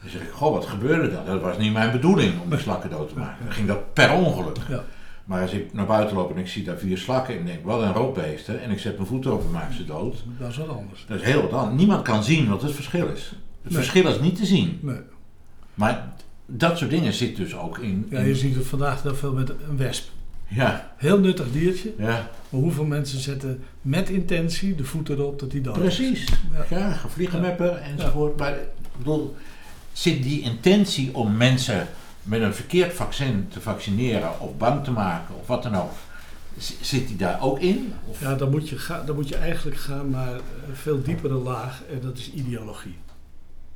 [0.00, 1.26] dan zeg ik, goh, wat gebeurde dat?
[1.26, 3.44] Dat was niet mijn bedoeling om die slakken dood te maken.
[3.44, 4.56] Dan ging dat per ongeluk.
[4.68, 4.84] ja,
[5.24, 7.64] Maar als ik naar buiten loop en ik zie daar vier slakken en ik denk,
[7.64, 10.56] wat een roodbeesten, en ik zet mijn voet erop en maak ze dood, dat is
[10.56, 11.04] wat anders.
[11.08, 11.76] dat is heel wat anders.
[11.76, 13.32] Niemand kan zien wat het verschil is.
[13.62, 13.82] Het Nee.
[13.82, 14.78] verschil is niet te zien.
[14.82, 14.96] Nee.
[15.74, 16.12] Maar
[16.46, 18.06] dat soort dingen zit dus ook in.
[18.10, 20.08] Ja, je ziet het vandaag heel veel met een wesp.
[20.48, 21.92] ja, Heel nuttig diertje.
[21.98, 22.06] ja,
[22.48, 26.32] Maar hoeveel mensen zetten met intentie de voet erop dat die dood precies.
[26.68, 26.78] Ja.
[26.78, 28.36] Ja, gevliegenmepper enzovoort.
[28.38, 28.66] Maar ik
[28.98, 29.36] bedoel,
[29.92, 31.86] zit die intentie om mensen
[32.22, 35.92] met een verkeerd vaccin te vaccineren of bang te maken of wat dan ook,
[36.80, 37.92] zit die daar ook in?
[38.06, 40.34] Of, Ja, dan moet, je ga, dan moet je eigenlijk gaan naar
[40.68, 42.96] een veel diepere laag en dat is ideologie.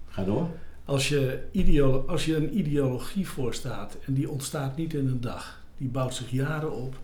[0.08, 0.48] Ga door.
[0.84, 5.62] Als je, ideolo als je een ideologie voorstaat en die ontstaat niet in een dag,
[5.78, 6.94] die bouwt zich jaren op.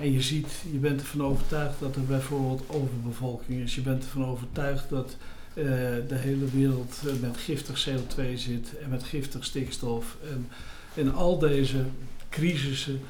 [0.00, 3.74] En je ziet, je bent ervan overtuigd dat er bijvoorbeeld overbevolking is.
[3.74, 5.16] Je bent ervan overtuigd dat
[5.54, 5.64] eh,
[6.08, 10.16] de hele wereld eh, met giftig CO2 zit en met giftig stikstof.
[10.30, 10.48] En,
[10.94, 11.84] en al deze
[12.28, 13.00] crisissen,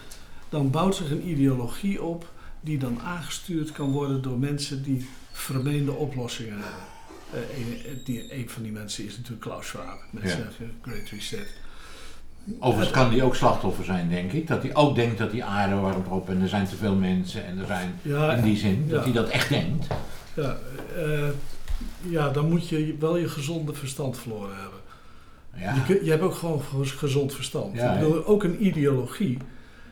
[0.49, 5.93] dan bouwt zich een ideologie op die dan aangestuurd kan worden door mensen die vermeende
[5.93, 6.89] oplossingen hebben.
[7.33, 10.05] Eh, een, die, een van die mensen is natuurlijk Klaus Schwab.
[10.23, 10.29] Ja.
[10.29, 11.49] zijn Great Reset.
[12.59, 14.47] Overigens kan die ook slachtoffer zijn, denk ik.
[14.47, 17.47] Dat hij ook denkt dat die aarde warmt op en er zijn te veel mensen
[17.47, 19.87] en er zijn Ja, in die zin, dat hij dat echt denkt.
[20.35, 20.57] ja,
[22.09, 24.79] ja, dan moet je wel je gezonde verstand verloren hebben.
[25.57, 25.75] Ja.
[25.75, 27.75] Je, kun- je hebt ook gewoon ge- gezond verstand.
[27.75, 29.39] Ja, ik bedoel, ook een ideologie.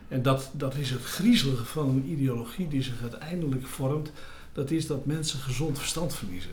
[0.08, 4.12] En dat, dat is het griezelige van een ideologie die zich uiteindelijk vormt.
[4.52, 6.50] Dat is dat mensen gezond verstand verliezen.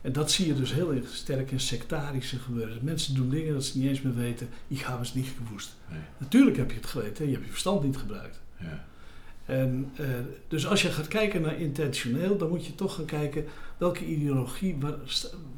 [0.00, 2.78] En dat zie je dus heel erg sterk in sectarische gebeuren.
[2.82, 4.48] Mensen doen dingen dat ze niet eens meer weten.
[4.68, 5.28] Ik ga eens niet.
[5.90, 5.98] Nee.
[6.18, 7.26] Natuurlijk heb je het geweten.
[7.26, 8.40] Je hebt je verstand niet gebruikt.
[8.60, 8.84] Ja.
[9.46, 10.06] En, eh,
[10.48, 13.44] dus als je gaat kijken naar intentioneel, dan moet je toch gaan kijken
[13.78, 14.94] welke ideologie, waar,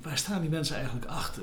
[0.03, 1.43] waar staan die mensen eigenlijk achter?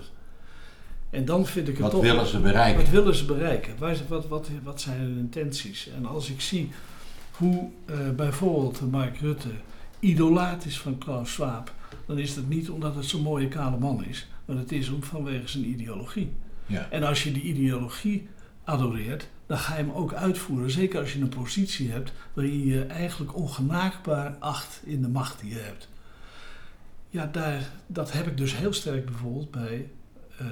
[1.10, 2.02] En dan vind ik het Wat toch.
[2.02, 2.82] willen ze bereiken?
[2.82, 3.74] Wat willen ze bereiken?
[3.78, 5.90] Waar, wat, wat, wat zijn hun intenties?
[5.96, 6.72] En als ik zie
[7.32, 9.50] hoe eh, bijvoorbeeld Mark Rutte
[10.00, 11.74] idolaat is van Klaus Schwab,
[12.06, 15.04] dan is dat niet omdat het zo'n mooie kale man is, maar het is om
[15.04, 16.32] vanwege zijn ideologie.
[16.66, 16.88] Ja.
[16.90, 18.28] En als je die ideologie
[18.64, 20.72] adoreert, dan ga je hem ook uitvoeren.
[20.72, 25.50] Zeker als je een positie hebt waarin je eigenlijk ongenaakbaar acht in de macht die
[25.50, 25.90] je hebt.
[27.10, 29.90] Ja, daar, dat heb ik dus heel sterk bijvoorbeeld bij
[30.40, 30.50] ehm,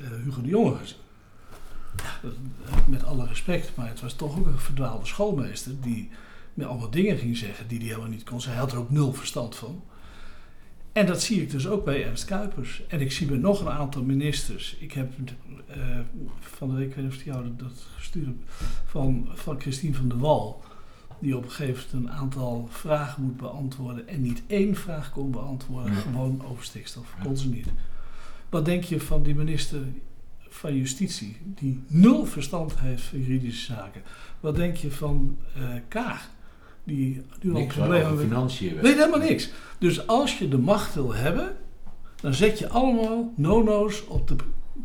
[0.00, 0.96] eh, Hugo de Jonge gezien.
[2.22, 6.10] Dat- met alle respect, maar het was toch ook een verdwaalde schoolmeester die
[6.54, 8.40] met allemaal dingen ging zeggen die hij helemaal niet kon.
[8.42, 9.82] Hij had er ook nul verstand van.
[10.92, 12.82] En dat zie ik dus ook bij Ernst Kuipers.
[12.88, 14.76] En ik zie bij nog een aantal ministers.
[14.78, 15.12] Ik heb
[15.66, 15.98] eh,
[16.40, 18.36] van de week, ik weet niet of die jou dat gestuurd
[18.84, 20.62] van, van Christine van der Wal.
[21.18, 24.08] Die op een gegeven moment een aantal vragen moet beantwoorden.
[24.08, 25.98] En niet één vraag kon beantwoorden, Ja.
[25.98, 27.14] gewoon over stikstof.
[27.22, 27.66] Kon ze niet.
[28.48, 29.80] Wat denk je van die minister
[30.48, 34.02] van Justitie, die nul verstand heeft van juridische zaken?
[34.40, 35.38] Wat denk je van
[35.88, 36.30] Kaag,
[36.84, 38.74] die al Niks problemen financiën.
[38.74, 38.82] weet.
[38.82, 39.50] Weet helemaal niks.
[39.78, 41.56] Dus als je de macht wil hebben,
[42.20, 44.36] dan zet je allemaal no-no's op de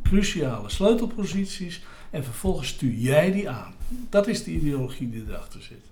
[0.04, 3.74] cruciale sleutelposities en vervolgens stuur jij die aan.
[4.10, 5.86] Dat is de ideologie die erachter zit.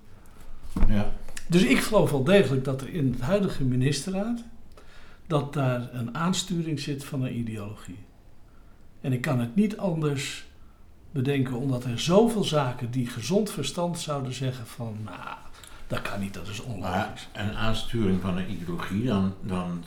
[0.87, 1.11] Ja.
[1.47, 4.43] Dus ik geloof wel degelijk dat er in het huidige ministerraad
[5.27, 7.99] dat daar een aansturing zit van een ideologie.
[9.01, 10.45] En ik kan het niet anders
[11.11, 15.37] bedenken, omdat er zoveel zaken die gezond verstand zouden zeggen van, nou,
[15.87, 17.27] dat kan niet, dat is Maar onlogisch.
[17.33, 19.83] een aansturing van een ideologie, dan, dan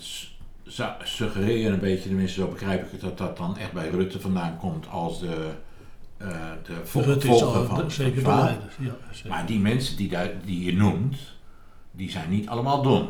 [1.61, 4.56] je een beetje, tenminste zo begrijp ik het, dat dat dan echt bij Rutte vandaan
[4.56, 5.50] komt als de,
[6.18, 6.26] eh
[6.66, 8.62] de vol- Rutte is al van, de- zeker de leider.
[8.78, 9.30] Ja, zeker.
[9.30, 11.16] Maar die mensen die, daar, die je noemt,
[11.90, 13.09] die zijn niet allemaal dom.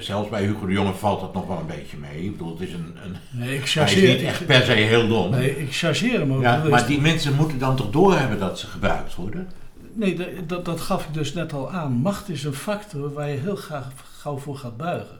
[0.00, 2.24] Zelfs bij Hugo de Jonge valt dat nog wel een beetje mee.
[2.24, 5.08] Ik bedoel, het is een, een nee, ik hij is niet echt per se heel
[5.08, 5.30] dom.
[5.30, 6.42] Nee, ik chargeer hem ook.
[6.42, 9.48] Ja, maar die mensen moeten dan toch doorhebben dat ze gebruikt worden?
[9.92, 11.92] Nee, dat, dat gaf ik dus net al aan.
[11.92, 15.18] Macht is een factor waar je heel graag gauw voor gaat buigen.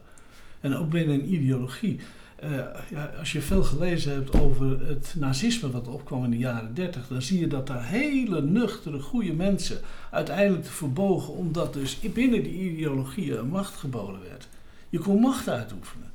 [0.61, 2.01] En ook binnen een ideologie.
[2.45, 2.51] Uh,
[2.91, 7.09] ja, als je veel gelezen hebt over het nazisme wat opkwam in de jaren 30,
[7.09, 9.81] dan zie je dat daar hele nuchtere, goede mensen
[10.11, 14.49] uiteindelijk te verbogen, omdat dus binnen die ideologieën een macht geboden werd.
[14.89, 16.11] Je kon macht uitoefenen.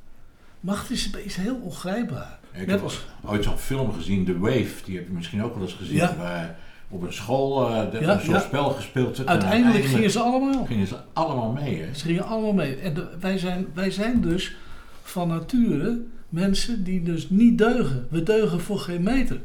[0.60, 2.38] Macht is, is heel ongrijpbaar.
[2.52, 3.06] ik heb als...
[3.24, 5.96] ooit zo'n film gezien, The Wave, die heb je misschien ook wel eens gezien.
[5.96, 6.16] Ja.
[6.16, 9.06] Waar op een school uh, ja, een soort spel gespeeld.
[9.06, 10.64] Uiteindelijk, uiteindelijk, gingen ze allemaal.
[10.64, 11.82] Gingen ze allemaal mee.
[11.82, 11.94] Hè?
[11.94, 12.76] Ze gingen allemaal mee.
[12.76, 14.56] En de, wij, zijn, wij zijn dus
[15.02, 18.06] van nature mensen die dus niet deugen.
[18.10, 19.40] We deugen voor geen meter.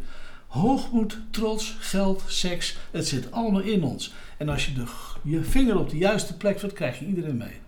[0.48, 4.14] Hoogmoed, trots, geld, seks, het zit allemaal in ons.
[4.38, 4.84] En als je de,
[5.22, 7.60] je vinger op de juiste plek zet, krijg je iedereen mee.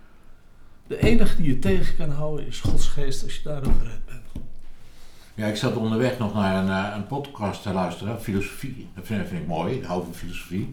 [0.86, 4.03] De enige die je tegen kan houden is Gods geest als je daarop gered bent.
[5.36, 8.88] Ja, ik zat onderweg nog naar een, eh, een podcast te luisteren, filosofie.
[8.94, 10.72] Dat vind, vind ik mooi, hou van filosofie.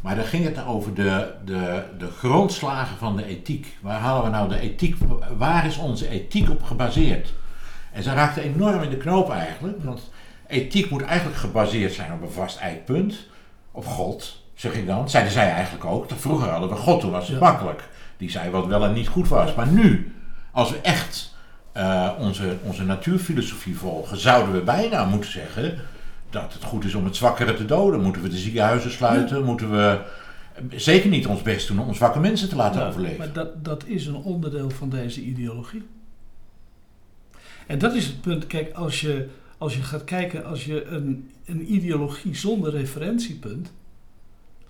[0.00, 3.76] Maar daar ging het over de, de, de grondslagen van de ethiek.
[3.80, 4.96] Waar halen we nou de ethiek?
[5.36, 7.32] Waar is onze ethiek op gebaseerd?
[7.92, 9.84] En ze raakte enorm in de knoop eigenlijk.
[9.84, 10.10] Want
[10.46, 13.28] ethiek moet eigenlijk gebaseerd zijn op een vast eikpunt.
[13.72, 15.10] Op God, zeg ik dan.
[15.10, 16.06] Zeiden zij eigenlijk ook.
[16.16, 17.88] Vroeger hadden we God, toen was het makkelijk.
[18.16, 19.54] Die zei wat wel en niet goed was.
[19.54, 20.14] Maar nu,
[20.50, 21.29] als we echt
[21.76, 25.78] uh, onze, onze natuurfilosofie volgen, zouden we bijna moeten zeggen
[26.30, 28.00] dat het goed is om het zwakkere te doden.
[28.00, 29.44] Moeten we de ziekenhuizen sluiten?
[29.44, 29.98] Moeten we
[30.70, 33.18] zeker niet ons best doen om zwakke mensen te laten overleven?
[33.18, 35.82] Maar dat, dat is een onderdeel van deze ideologie.
[37.66, 38.46] En dat is het punt.
[38.46, 39.28] Kijk, als je,
[39.58, 43.72] als je gaat kijken, als je een, een ideologie zonder referentiepunt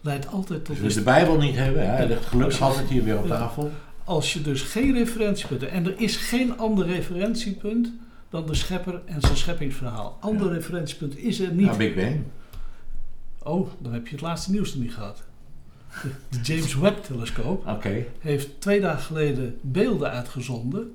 [0.00, 0.80] leidt altijd tot.
[0.80, 2.04] Dus we de Bijbel niet hebben, hè?
[2.04, 3.70] ligt gelukkig altijd hier weer op tafel.
[4.10, 7.92] Als je dus geen referentiepunten, en er is geen ander referentiepunt
[8.30, 10.16] dan de schepper en zijn scheppingsverhaal.
[10.20, 10.52] Ander ja.
[10.52, 11.66] referentiepunt is er niet.
[11.66, 12.22] Nou, Big Bang.
[13.42, 15.22] Oh, dan heb je het laatste nieuws nog niet gehad.
[16.02, 18.08] De, James Webb-telescoop okay.
[18.18, 20.94] heeft twee dagen geleden beelden uitgezonden.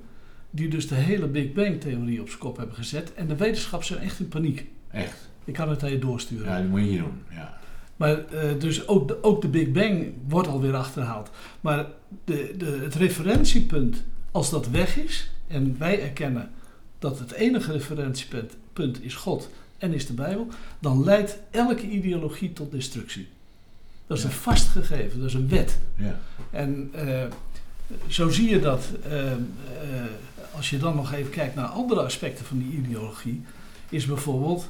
[0.49, 3.13] die dus de hele Big Bang-theorie op zijn kop hebben gezet.
[3.13, 4.65] En de wetenschappers zijn echt in paniek.
[4.91, 5.29] Echt?
[5.43, 6.45] Ik kan het aan je doorsturen.
[6.45, 7.21] Ja, dat moet je hier doen.
[7.29, 7.57] Ja.
[7.95, 11.29] Maar uh, dus ook de, ook de Big Bang wordt alweer achterhaald.
[11.61, 11.85] Maar
[12.23, 16.51] de, de, het referentiepunt, als dat weg is en wij erkennen
[16.99, 20.47] dat het enige referentiepunt punt is God en is de Bijbel,
[20.79, 23.27] dan leidt elke ideologie tot destructie.
[24.07, 25.79] Dat is een vast gegeven, dat is een wet.
[25.95, 26.19] Ja.
[26.51, 27.23] En uh,
[28.07, 29.31] zo zie je dat uh,
[30.55, 33.43] als je dan nog even kijkt naar andere aspecten van die ideologie,
[33.89, 34.69] is bijvoorbeeld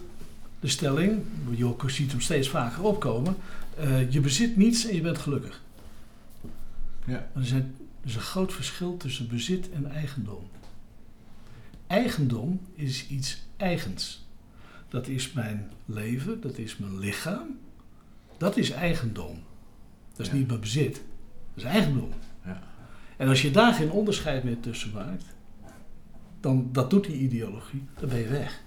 [0.60, 1.24] de stelling,
[1.56, 3.36] je ziet hem steeds vaker opkomen,
[3.80, 5.62] uh, je bezit niets en je bent gelukkig.
[7.06, 7.30] Ja.
[7.36, 10.48] Er, zijn, er is een groot verschil tussen bezit en eigendom.
[11.88, 14.26] Eigendom is iets eigens.
[14.90, 17.60] Dat is mijn leven, dat is mijn lichaam.
[18.38, 19.44] Dat is eigendom.
[20.14, 20.94] Dat is niet mijn bezit.
[21.54, 22.10] Dat is eigendom.
[22.46, 22.64] Ja.
[23.18, 25.26] En als je daar geen onderscheid meer tussen maakt,
[26.40, 28.64] dan dat doet die ideologie, dan ben je weg.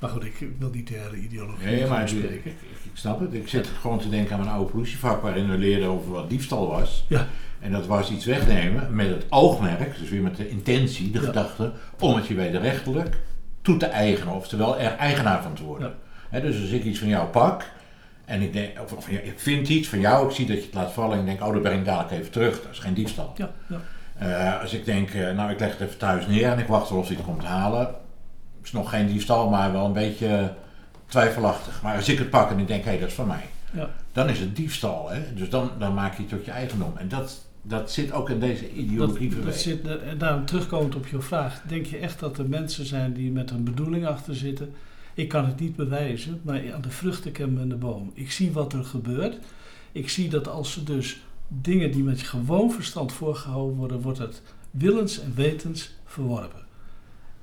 [0.00, 2.34] Maar goed, ik wil niet de hele ideologie nee, maar spreken.
[2.34, 3.34] Ik, ik, ik, snap het.
[3.34, 6.68] Ik zit gewoon te denken aan mijn oude politievak waarin we leerden over wat diefstal
[6.68, 7.04] was.
[7.08, 7.26] Ja.
[7.60, 11.72] En dat was iets wegnemen met het oogmerk, dus weer met de intentie, de gedachte,
[11.98, 13.16] om het je wederrechtelijk
[13.62, 15.94] toe te eigenen, oftewel er eigenaar van te worden.
[16.30, 17.64] dus als ik iets van jou pak
[18.24, 20.74] en ik, denk, of, of, ik vind iets van jou, ik zie dat je het
[20.74, 22.62] laat vallen en ik denk, oh, dat breng ik dadelijk even terug.
[22.62, 23.32] Dat is geen diefstal.
[23.36, 23.80] Ja, ja.
[24.22, 26.90] Uh, als ik denk, uh, nou, ik leg het even thuis neer en ik wacht
[26.90, 27.94] wel of hij het komt halen,
[28.62, 30.52] is nog geen diefstal, maar wel een beetje
[31.06, 31.82] twijfelachtig.
[31.82, 33.90] Maar als ik het pak en ik denk, hé, hey, dat is van mij, ja.
[34.12, 35.10] dan is het diefstal.
[35.10, 35.34] Hè?
[35.34, 36.96] Dus dan, dan maak je het tot je eigendom.
[36.96, 39.80] En dat, dat zit ook in deze ideologie dat, dat zit,
[40.18, 43.64] daarom terugkomend op je vraag, denk je echt dat er mensen zijn die met een
[43.64, 44.74] bedoeling achter zitten?
[45.14, 48.10] Ik kan het niet bewijzen, maar aan de vruchten ken men de boom.
[48.14, 49.38] Ik zie wat er gebeurt.
[49.92, 54.42] Ik zie dat als ze dus dingen die met gewoon verstand voorgehouden worden, wordt het
[54.70, 56.59] willens en wetens verworpen.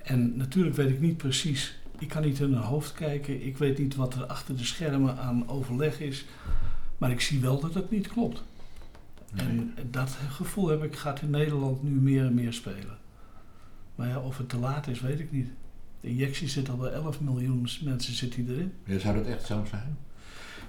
[0.07, 3.77] En natuurlijk weet ik niet precies, ik kan niet in hun hoofd kijken, ik weet
[3.77, 6.25] niet wat er achter de schermen aan overleg is,
[6.97, 8.43] maar ik zie wel dat het niet klopt.
[9.35, 12.97] En dat gevoel heb ik, gaat in Nederland nu meer en meer spelen.
[13.95, 15.49] Maar ja, of het te laat is, weet ik niet.
[16.01, 18.73] De injectie zit al bij 11 miljoen mensen zit die erin.
[18.83, 19.97] Ja, zou dat echt zo zijn?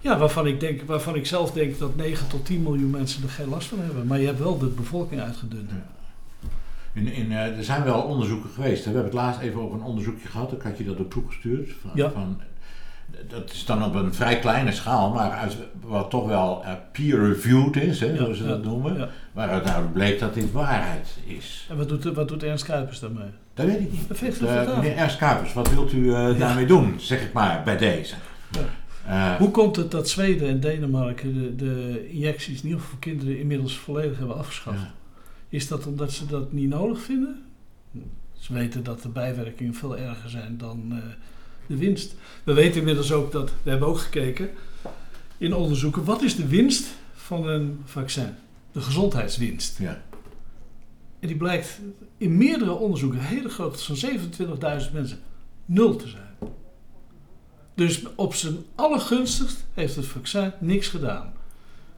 [0.01, 3.29] Ja, waarvan ik, denk, waarvan ik zelf denk dat 9 tot 10 miljoen mensen er
[3.29, 4.07] geen last van hebben.
[4.07, 5.71] Maar je hebt wel de bevolking uitgedund.
[5.71, 5.98] Ja.
[6.99, 8.85] In, in, uh, er zijn wel onderzoeken geweest.
[8.85, 8.91] Hè?
[8.91, 10.53] We hebben het laatst even over een onderzoekje gehad.
[10.53, 11.71] Ik had je dat ook toegestuurd.
[11.81, 12.11] Van, ja.
[12.11, 12.41] van,
[13.29, 17.77] dat is dan op een vrij kleine schaal, maar uit wat toch wel uh, peer-reviewed
[17.77, 18.99] is, hè, zoals ze dat noemen.
[18.99, 19.09] Ja.
[19.33, 21.67] Waaruit nou bleek dat dit waarheid is.
[21.71, 23.31] En wat doet, wat doet Ernst Kuipers daarmee?
[23.55, 24.41] Dat weet ik niet.
[24.41, 28.15] Dat meneer Ernst Kuipers, wat wilt u daarmee doen, zeg ik maar, bij deze?
[29.39, 33.39] Hoe komt het dat Zweden en Denemarken de, de injecties, in ieder geval voor kinderen,
[33.39, 34.79] inmiddels volledig hebben afgeschaft?
[35.49, 37.45] Is dat omdat ze dat niet nodig vinden?
[38.33, 40.99] Ze weten dat de bijwerkingen veel erger zijn dan uh,
[41.67, 42.15] de winst.
[42.45, 44.51] We weten inmiddels ook dat, we hebben ook gekeken
[45.39, 48.35] in onderzoeken, wat is de winst van een vaccin?
[48.73, 49.79] De gezondheidswinst.
[49.79, 50.03] Ja.
[51.21, 51.81] En die blijkt
[52.17, 54.11] in meerdere onderzoeken, hele grote, van
[54.87, 55.19] 27.000 mensen,
[55.65, 56.27] nul te zijn.
[57.75, 61.33] Dus op zijn allergunstigst heeft het vaccin niks gedaan.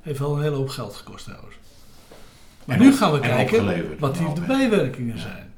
[0.00, 1.54] Heeft wel een hele hoop geld gekost trouwens.
[2.70, 5.52] Maar nu gaan we kijken wat die de bijwerkingen zijn.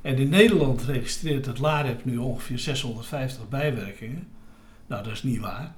[0.00, 4.28] En in Nederland registreert het LAREP nu ongeveer 650 bijwerkingen.
[4.86, 5.74] Nou, dat is niet waar.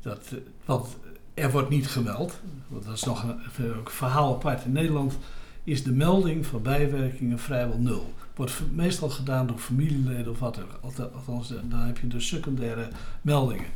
[0.00, 0.96] Dat, eh, want
[1.34, 2.40] er wordt niet gemeld.
[2.68, 4.64] Dat is nog een, een verhaal apart.
[4.64, 5.18] In Nederland
[5.64, 8.14] is de melding van bijwerkingen vrijwel nul.
[8.34, 12.88] Wordt meestal gedaan door familieleden of wat dan Althans, dan heb je de secundaire
[13.20, 13.70] meldingen.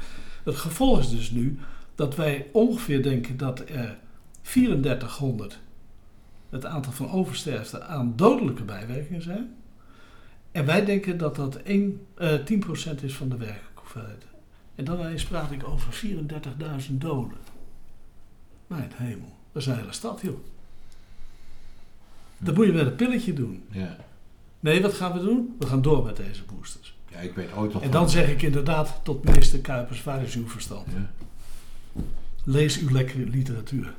[0.45, 1.59] Het gevolg is dus nu
[1.95, 3.99] dat wij ongeveer denken dat er
[4.43, 5.59] 3400
[6.51, 9.57] het aantal van oversterften aan dodelijke bijwerkingen zijn.
[10.53, 14.27] En wij denken dat dat 1, uh, 10% is van de werkhoeveelheid.
[14.75, 17.39] En dan praat ik over 34.000 doden.
[18.67, 20.39] Mijn hemel, dat is een hele stad, joh.
[22.39, 23.65] Dat moet je met een pilletje doen.
[23.71, 23.97] Ja.
[24.61, 25.57] Nee, wat gaan we doen?
[25.59, 26.97] We gaan door met deze boosters.
[27.11, 27.83] Ja, ik weet ooit nog.
[27.83, 30.87] En dan zeg ik inderdaad tot minister Kuipers: waar is uw verstand?
[30.95, 31.11] Ja.
[32.45, 33.95] Lees uw lekkere literatuur.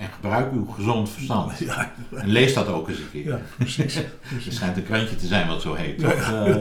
[0.00, 1.58] En gebruik uw gezond verstand.
[1.58, 1.92] Ja.
[2.10, 3.26] En lees dat ook eens een keer.
[3.26, 3.96] Ja, precies.
[4.46, 6.00] Er schijnt een krantje te zijn wat zo heet.
[6.00, 6.48] Ja.
[6.48, 6.54] Uh,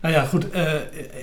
[0.00, 0.54] nou ja, goed.
[0.54, 0.72] Uh,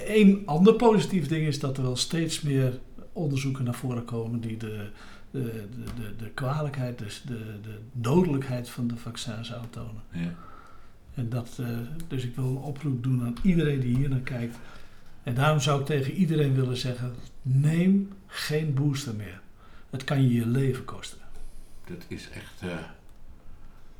[0.08, 2.80] een ander positief ding is dat er wel steeds meer
[3.14, 4.90] onderzoeken naar voren komen die de,
[5.32, 10.02] de, de, de, de kwalijkheid, dus de, de dodelijkheid van de vaccins aantonen.
[10.12, 10.34] Ja.
[11.14, 11.68] En dat, uh,
[12.08, 14.56] dus ik wil een oproep doen aan iedereen die hier naar kijkt.
[15.24, 19.42] En daarom zou ik tegen iedereen willen zeggen: neem geen booster meer.
[19.92, 21.20] Het kan je je leven kosten.
[21.86, 22.78] Dat is echt uh,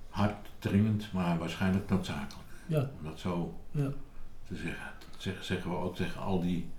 [0.10, 2.50] harddringend, maar waarschijnlijk noodzakelijk.
[2.66, 2.90] Ja.
[2.98, 3.92] Om dat zo ja.
[4.48, 4.92] te zeggen.
[5.10, 6.70] Dat zeggen, we ook tegen al die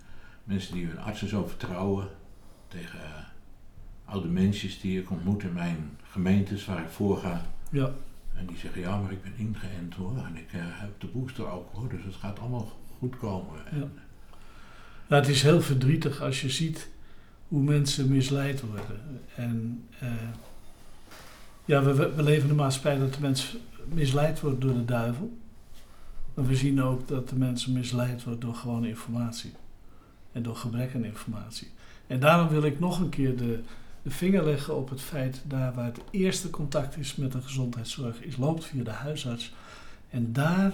[0.44, 2.08] mensen die hun artsen zo vertrouwen.
[2.68, 3.04] Tegen uh,
[4.04, 7.46] oude mensen die ik ontmoet in mijn gemeentes waar ik voor ga.
[7.70, 7.90] Ja.
[8.34, 10.16] En die zeggen, ja, maar ik ben ingeënt hoor.
[10.16, 11.88] En ik uh, heb de booster ook hoor.
[11.88, 13.60] Dus het gaat allemaal goed komen.
[13.72, 13.88] Ja.
[15.08, 16.90] Nou, het is heel verdrietig als je ziet
[17.52, 19.20] hoe mensen misleid worden.
[19.34, 20.08] En uh,
[21.64, 25.38] ja, we, we leven in maatschappij dat de mens misleid wordt door de duivel.
[26.34, 29.52] Maar we zien ook dat de mensen misleid worden door gewone informatie.
[30.32, 31.70] En door gebrek aan informatie.
[32.06, 33.60] En daarom wil ik nog een keer de,
[34.02, 38.22] de vinger leggen op het feit, daar waar het eerste contact is met de gezondheidszorg,
[38.22, 39.54] is loopt via de huisarts.
[40.10, 40.72] En daar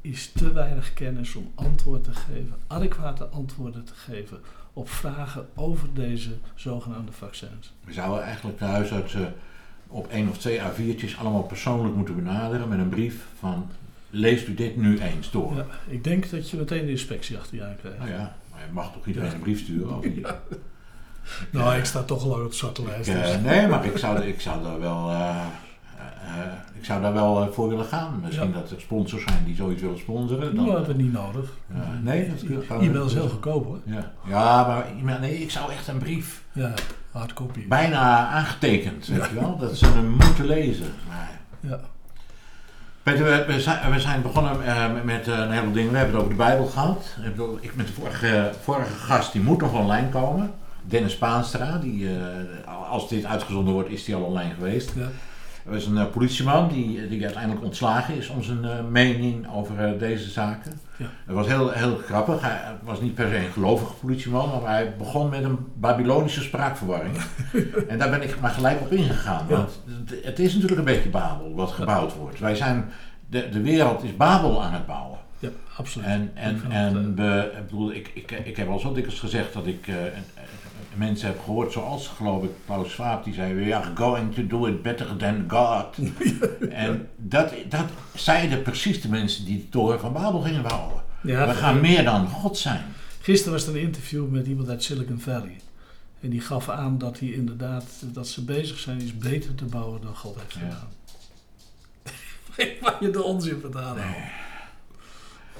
[0.00, 4.40] is te weinig kennis om antwoord te geven, adequate antwoorden te geven
[4.72, 7.72] op vragen over deze zogenaamde vaccins.
[7.84, 9.34] We zouden eigenlijk de huisartsen
[9.86, 13.70] op één of twee A4'tjes allemaal persoonlijk moeten benaderen met een brief van
[14.10, 15.56] leest u dit nu eens door.
[15.56, 17.98] Ja, ik denk dat je meteen de inspectie achter je aan krijgt.
[17.98, 19.96] Nou ja, maar je mag toch iedereen een brief sturen?
[19.96, 20.34] Of niet?
[21.50, 23.12] nou, ik sta toch al op de zwarte lijst.
[23.12, 23.34] Dus.
[23.34, 25.46] Uh, nee, maar ik zou, ik zou daar wel, uh,
[26.78, 28.20] ik zou daar wel voor willen gaan.
[28.24, 30.54] Misschien dat er sponsors zijn die zoiets willen sponsoren.
[30.54, 31.52] Dan, dat is niet nodig.
[32.02, 33.78] nee, dat E-mail is heel goedkoop hoor.
[33.84, 36.42] Ja, ja maar nee, ik zou echt een brief.
[36.52, 36.74] Ja,
[37.10, 37.68] hardcopy.
[37.68, 39.58] Bijna aangetekend, weet je wel.
[39.58, 40.92] Dat ze hem moeten lezen.
[41.08, 41.80] Maar, ja.
[43.02, 44.56] Peter, we, zijn, we zijn begonnen
[45.04, 45.90] met een heleboel dingen.
[45.90, 47.16] We hebben het over de Bijbel gehad.
[47.60, 50.52] Ik met de vorige, vorige gast, die moet nog online komen.
[50.82, 52.08] Dennis Paanstra, die,
[52.88, 54.92] als dit uitgezonden wordt, is die al online geweest.
[54.94, 55.08] Ja.
[55.68, 59.98] Er is een uh, politieman die, die uiteindelijk ontslagen is om zijn uh, mening over
[59.98, 60.72] deze zaken.
[60.96, 61.06] Ja.
[61.26, 62.40] Dat was heel, heel grappig.
[62.40, 67.16] Hij was niet per se een gelovige politieman, maar hij begon met een Babylonische spraakverwarring.
[67.88, 69.46] en daar ben ik maar gelijk op ingegaan.
[69.48, 69.56] Ja.
[69.56, 69.82] Want
[70.22, 72.38] het is natuurlijk een beetje Babel wat gebouwd wordt.
[72.38, 72.90] Wij zijn,
[73.26, 75.18] de, de wereld is Babel aan het bouwen.
[75.38, 76.06] Ja, absoluut.
[76.06, 79.66] En, en, en we, ik, bedoel, ik, ik, ik heb al zo dikwijls gezegd dat
[79.66, 79.88] ik
[80.94, 84.66] mensen heb gehoord, zoals geloof ik Paulus Schwab, die zei, we are going to do
[84.66, 85.96] it better than God.
[86.70, 91.02] en dat, dat zeiden precies de mensen die de toren van Babel gingen bouwen.
[91.22, 92.84] Ja, we gaan meer dan God zijn.
[93.20, 95.60] Gisteren was er een interview met iemand uit Silicon Valley.
[96.20, 100.00] En die gaf aan dat hij inderdaad, dat ze bezig zijn iets beter te bouwen
[100.00, 100.88] dan God heeft gedaan.
[102.56, 102.64] Ja.
[102.80, 104.47] Waar je de onzin vandaan haalt.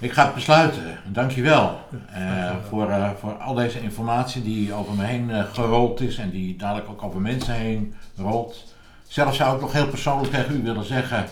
[0.01, 0.99] Ik ga het besluiten.
[1.05, 1.81] Dankjewel
[2.19, 6.31] uh, voor, uh, voor al deze informatie die over me heen uh, gerold is en
[6.31, 8.75] die dadelijk ook over mensen heen rolt.
[9.07, 11.27] Zelf zou ik nog heel persoonlijk tegen u willen zeggen,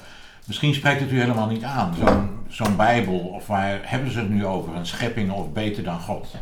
[0.44, 1.94] misschien spreekt het u helemaal niet aan.
[1.98, 4.76] Zo'n zo'n Bijbel, of waar hebben ze het nu over?
[4.76, 6.34] Een schepping of beter dan God?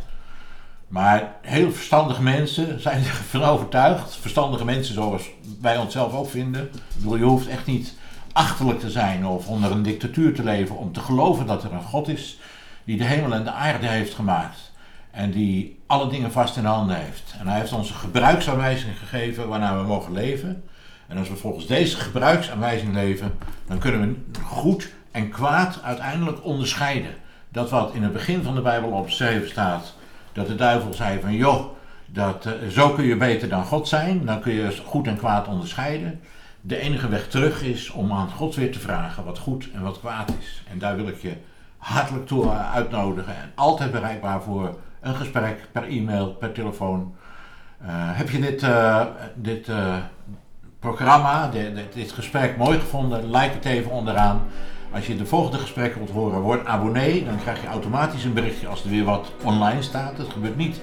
[0.87, 4.15] Maar heel verstandige mensen zijn ervan overtuigd.
[4.15, 5.29] Verstandige mensen zoals
[5.61, 6.63] wij onszelf ook vinden.
[6.63, 7.93] Ik bedoel, je hoeft echt niet
[8.35, 11.81] achterlijk te zijn of onder een dictatuur te leven om te geloven dat er een
[11.81, 12.37] God is
[12.83, 14.71] die de hemel en de aarde heeft gemaakt.
[15.11, 17.35] En die alle dingen vast in handen heeft.
[17.39, 20.63] En hij heeft ons een gebruiksaanwijzing gegeven waarnaar we mogen leven.
[21.07, 24.01] En als we volgens deze gebruiksaanwijzing leven, dan kunnen
[24.33, 27.15] we goed en kwaad uiteindelijk onderscheiden.
[27.49, 29.95] Dat wat in het begin van de Bijbel opgeschreven staat,
[30.33, 31.65] dat de duivel zei van joh,
[32.05, 35.47] dat, uh, zo kun je beter dan God zijn, dan kun je goed en kwaad
[35.47, 36.21] onderscheiden.
[36.67, 39.99] De enige weg terug is om aan God weer te vragen wat goed en wat
[39.99, 40.63] kwaad is.
[40.69, 41.33] En daar wil ik je
[41.77, 47.15] hartelijk toe uitnodigen en altijd bereikbaar voor een gesprek per e-mail, per telefoon.
[47.81, 49.05] Uh, heb je dit, uh,
[49.35, 49.69] dit
[50.79, 53.31] programma, dit, dit gesprek mooi gevonden?
[53.31, 54.41] Like het even onderaan.
[54.91, 57.25] Als je de volgende gesprekken wilt horen, word abonnee.
[57.25, 60.17] Dan krijg je automatisch een berichtje als er weer wat online staat.
[60.17, 60.81] Dat gebeurt niet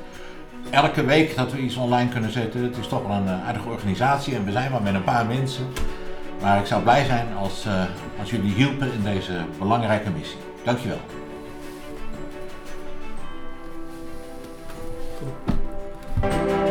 [0.71, 2.63] elke week dat we iets online kunnen zetten.
[2.63, 5.27] Het is toch wel een eh, aardige organisatie en we zijn maar met een paar
[5.27, 5.67] mensen.
[6.41, 7.85] Maar ik zou blij zijn als, eh,
[8.21, 10.39] als jullie hielpen in deze belangrijke missie.
[10.65, 11.01] Dankjewel.
[16.21, 16.62] wel.